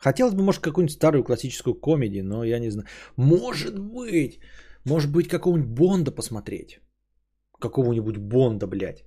[0.00, 2.88] Хотелось бы, может, какую-нибудь старую классическую комедию, но я не знаю.
[3.16, 4.40] Может быть,
[4.86, 6.80] может быть, какого-нибудь Бонда посмотреть.
[7.60, 9.04] Какого-нибудь Бонда, блядь.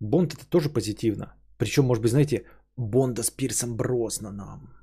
[0.00, 1.26] Бонд это тоже позитивно.
[1.58, 2.44] Причем, может быть, знаете,
[2.76, 4.74] Бонда с Пирсом Броснаном.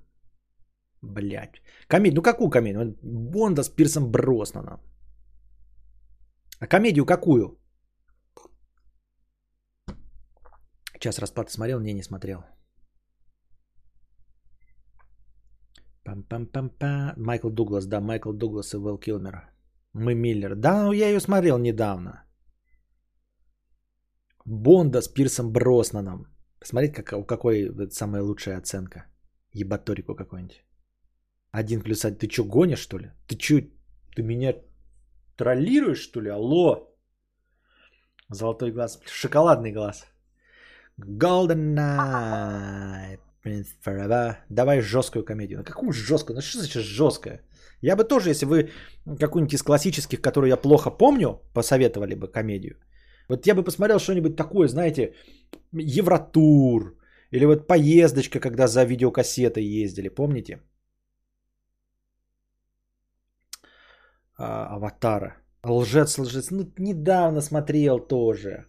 [1.02, 1.62] Блядь.
[1.88, 2.98] Комедию, ну какую комедию?
[3.02, 4.80] Бонда с Пирсом Броснаном.
[6.60, 7.60] А комедию какую?
[11.00, 11.80] Час расплаты смотрел?
[11.82, 12.44] Не, не смотрел.
[16.06, 17.14] Пам-пам-пам-пам.
[17.18, 19.49] Майкл Дуглас, да, Майкл Дуглас и Вэл Килмер.
[19.93, 20.56] Мы Миллер.
[20.56, 22.24] Да, ну я ее смотрел недавно.
[24.45, 26.28] Бонда с Пирсом Броснаном.
[26.60, 29.06] Посмотрите, как, у какой самая лучшая оценка.
[29.53, 30.64] Ебаторику какой-нибудь.
[31.51, 32.20] Один плюс один.
[32.20, 33.12] Ты что, гонишь, что ли?
[33.28, 33.62] Ты что,
[34.16, 34.53] ты меня
[35.38, 36.30] троллируешь, что ли?
[36.30, 36.95] Алло.
[38.30, 38.99] Золотой глаз.
[39.06, 40.06] Шоколадный глаз.
[40.99, 43.20] Golden Night.
[43.46, 44.38] Forever.
[44.50, 45.58] Давай жесткую комедию.
[45.60, 46.36] Ну какую жесткую?
[46.36, 47.41] Ну что значит жесткая?
[47.82, 48.72] Я бы тоже, если вы
[49.20, 52.76] какую-нибудь из классических, которую я плохо помню, посоветовали бы комедию.
[53.30, 55.14] Вот я бы посмотрел что-нибудь такое, знаете,
[55.74, 56.98] Евротур.
[57.32, 60.60] Или вот поездочка, когда за видеокассетой ездили, помните?
[64.38, 65.38] А, аватара.
[65.64, 66.52] Лжец, лжец.
[66.52, 68.66] Ну, недавно смотрел тоже.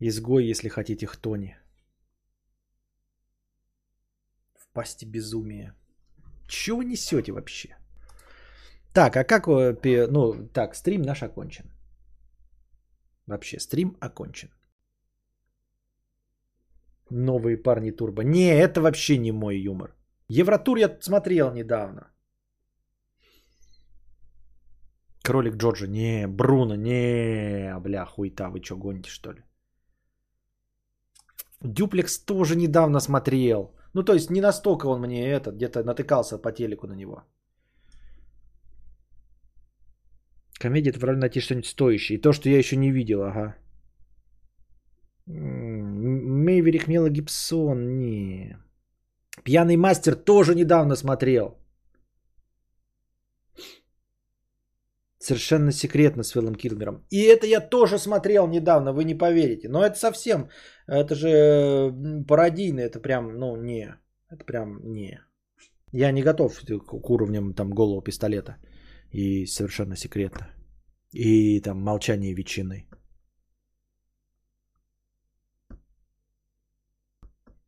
[0.00, 1.56] Изгой, если хотите, хтони.
[4.54, 5.74] В пасти безумия.
[6.48, 7.76] Чего вы несете вообще?
[8.92, 9.46] Так, а как...
[9.46, 11.70] Ну, так, стрим наш окончен.
[13.26, 14.48] Вообще, стрим окончен.
[17.10, 18.22] Новые парни турбо.
[18.22, 19.94] Не, это вообще не мой юмор.
[20.28, 22.10] Евротур я смотрел недавно.
[25.22, 25.86] Кролик Джорджа.
[25.86, 26.74] Не, Бруно.
[26.74, 28.48] Не, бля, хуйта.
[28.48, 29.42] Вы что, гоните что ли?
[31.62, 33.74] Дюплекс тоже недавно смотрел.
[33.94, 37.24] Ну, то есть не настолько он мне этот, где-то натыкался по телеку на него.
[40.60, 42.18] Комедия, это правильно найти что-нибудь стоящее.
[42.18, 43.56] И то, что я еще не видел, ага.
[45.26, 48.56] Мейверик Мела Гибсон, не.
[49.44, 51.56] Пьяный мастер тоже недавно смотрел.
[55.18, 57.04] Совершенно секретно с Филом Килмером.
[57.10, 59.68] И это я тоже смотрел недавно, вы не поверите.
[59.68, 60.48] Но это совсем,
[60.90, 61.92] это же
[62.26, 63.94] пародийно, это прям, ну, не.
[64.28, 65.20] Это прям не.
[65.92, 68.56] Я не готов к уровням там голого пистолета.
[69.12, 70.48] И совершенно секретно.
[71.12, 72.86] И там молчание ветчины.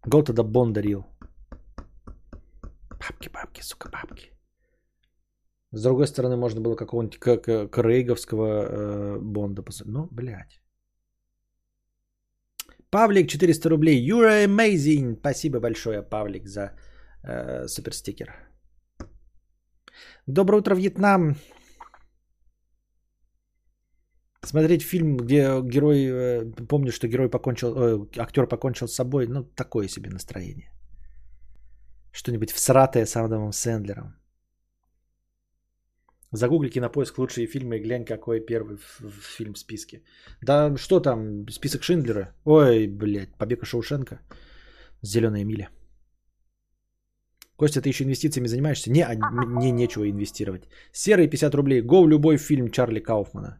[0.07, 1.05] Гол тогда Бон дарил.
[2.91, 4.31] Бабки, бабки, сука, бабки.
[5.73, 7.19] С другой стороны, можно было какого-нибудь
[7.71, 9.95] Крейговского э, Бонда посмотреть.
[9.95, 10.62] Ну, блядь.
[12.93, 14.07] Павлик, 400 рублей.
[14.07, 15.17] You're amazing.
[15.17, 16.73] Спасибо большое, Павлик, за
[17.25, 18.29] э, суперстикер.
[20.27, 21.37] Доброе утро, Вьетнам.
[24.45, 29.45] Смотреть фильм, где герой, э, помню, что герой покончил, э, актер покончил с собой, ну,
[29.45, 30.71] такое себе настроение.
[32.13, 34.22] Что-нибудь всратое с Адамом Сэндлером.
[36.33, 38.79] Загугли кинопоиск лучшие фильмы и глянь, какой первый
[39.37, 40.03] фильм в списке.
[40.41, 42.35] Да что там, список Шиндлера?
[42.45, 44.21] Ой, блядь, Побег из Шоушенка.
[45.03, 45.69] Зеленая миля.
[47.57, 48.91] Костя, ты еще инвестициями занимаешься?
[48.91, 50.63] Не, а, мне нечего инвестировать.
[50.93, 51.83] Серый 50 рублей.
[51.83, 53.59] Го любой фильм Чарли Кауфмана.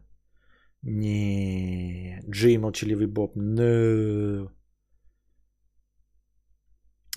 [0.81, 3.37] Не, Джей Молчаливый Боб.
[3.37, 4.49] No.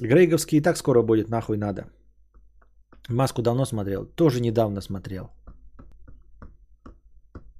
[0.00, 1.86] Грейговский и так скоро будет, нахуй надо.
[3.08, 4.04] Маску давно смотрел.
[4.04, 5.35] Тоже недавно смотрел.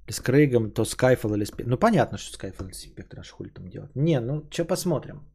[0.09, 1.69] С Крейгом, то Скайфол или Спектр.
[1.69, 3.95] Ну, понятно, что Скайфол или Спектр, аж хули там делать.
[3.95, 5.27] Не, ну, что посмотрим.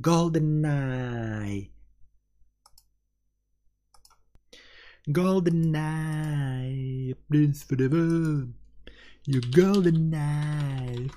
[0.00, 1.70] Golden Eye.
[5.08, 7.16] Golden Eye.
[7.28, 8.48] Prince forever.
[9.24, 11.08] Your golden eye.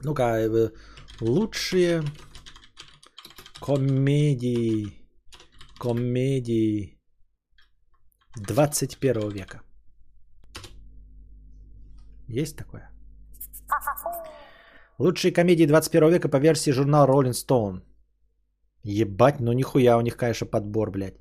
[0.00, 0.70] Ну-ка, э,
[1.20, 2.04] лучшие
[3.60, 4.92] комедии,
[5.78, 6.98] комедии
[8.36, 9.62] 21 века.
[12.28, 12.90] Есть такое?
[14.98, 17.82] Лучшие комедии 21 века по версии журнала Rolling Stone.
[18.82, 21.20] Ебать, ну нихуя у них, конечно, подбор, блядь.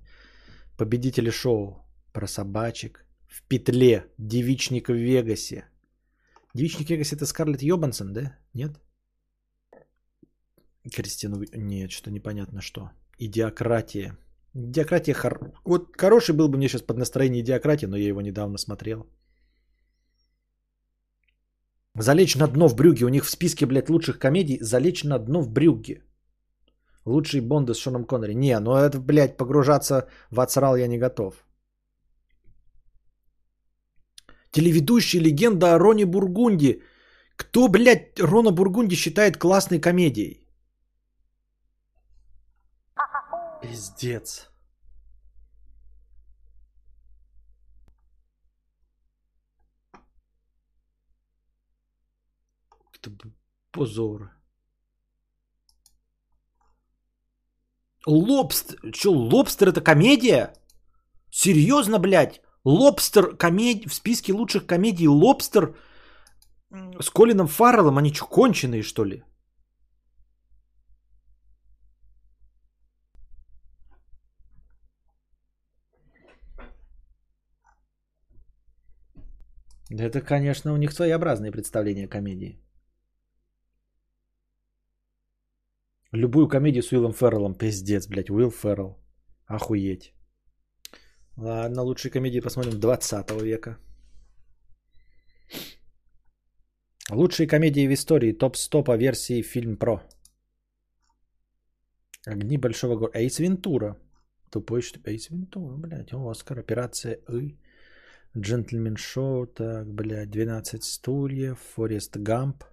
[0.78, 3.06] Победители шоу про собачек.
[3.28, 4.06] В петле.
[4.18, 5.66] Девичник в Вегасе.
[6.54, 8.38] Девичник в Вегасе это Скарлетт Йобансон, да?
[8.54, 8.80] Нет?
[10.94, 11.44] Кристину...
[11.54, 12.90] Нет, что непонятно что.
[13.20, 14.18] Идиократия.
[14.54, 15.14] Идиократия...
[15.14, 15.52] Хор...
[15.66, 19.08] Вот хороший был бы мне сейчас под настроение идиократия, но я его недавно смотрел.
[21.98, 23.06] Залечь на дно в брюге.
[23.06, 26.04] У них в списке, блядь, лучших комедий залечь на дно в брюге.
[27.06, 28.34] Лучший Бонды с Шоном Коннери.
[28.34, 31.46] Не, ну это, блядь, погружаться в отсрал я не готов.
[34.52, 36.82] Телеведущий легенда о Роне Бургунди.
[37.36, 40.45] Кто, блядь, Рона Бургунди считает классной комедией?
[43.66, 44.50] Пиздец.
[52.94, 53.12] Это
[53.72, 54.32] позор.
[58.06, 58.92] Лобстер.
[58.92, 60.54] Че, лобстер это комедия?
[61.32, 62.42] Серьезно, блядь?
[62.64, 65.76] Лобстер комедия в списке лучших комедий Лобстер
[66.72, 67.98] с Колином Фарреллом.
[67.98, 69.24] Они что, конченые, что ли?
[79.90, 82.60] Это, конечно, у них своеобразные представления о комедии.
[86.12, 88.98] Любую комедию с Уиллом Ферреллом, пиздец, блядь, Уилл Феррелл.
[89.48, 90.14] Охуеть.
[91.38, 93.78] Ладно, лучшие комедии посмотрим 20 века.
[97.12, 98.32] Лучшие комедии в истории.
[98.32, 100.02] Топ-100 по версии Фильм Про.
[102.26, 103.20] Огни Большого города.
[103.20, 103.98] Эйс Вентура.
[104.50, 106.14] Тупой что Эйс Вентура, блядь.
[106.14, 106.60] Оскар.
[106.60, 107.60] Операция И.
[108.38, 112.64] Джентльмен Шоу, так, блядь, 12 стульев, Форест Гамп,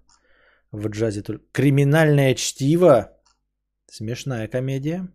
[0.73, 1.45] в джазе только...
[1.53, 3.13] Криминальное чтиво,
[3.87, 5.09] смешная комедия,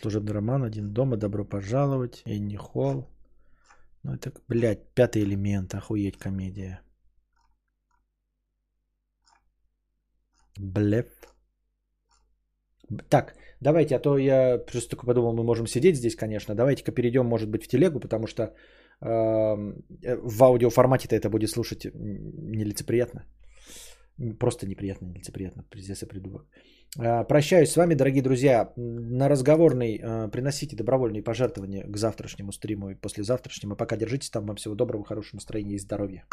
[0.00, 3.08] служебный роман, один дома, добро пожаловать, Энни Холл,
[4.02, 6.80] ну это, блядь, пятый элемент, охуеть комедия.
[10.56, 11.06] Блеф.
[13.08, 16.54] Так, давайте, а то я просто только подумал, мы можем сидеть здесь, конечно.
[16.54, 18.54] Давайте-ка перейдем, может быть, в телегу, потому что
[19.00, 23.24] в аудиоформате-то это будет слушать нелицеприятно.
[24.40, 26.46] Просто неприятно, нелицеприятно, пиздец и придурок.
[26.98, 28.72] Э, прощаюсь с вами, дорогие друзья.
[28.76, 33.74] На разговорный э, приносите добровольные пожертвования к завтрашнему стриму и послезавтрашнему.
[33.74, 34.46] А пока держитесь там.
[34.46, 36.24] Вам всего доброго, хорошего настроения и здоровья.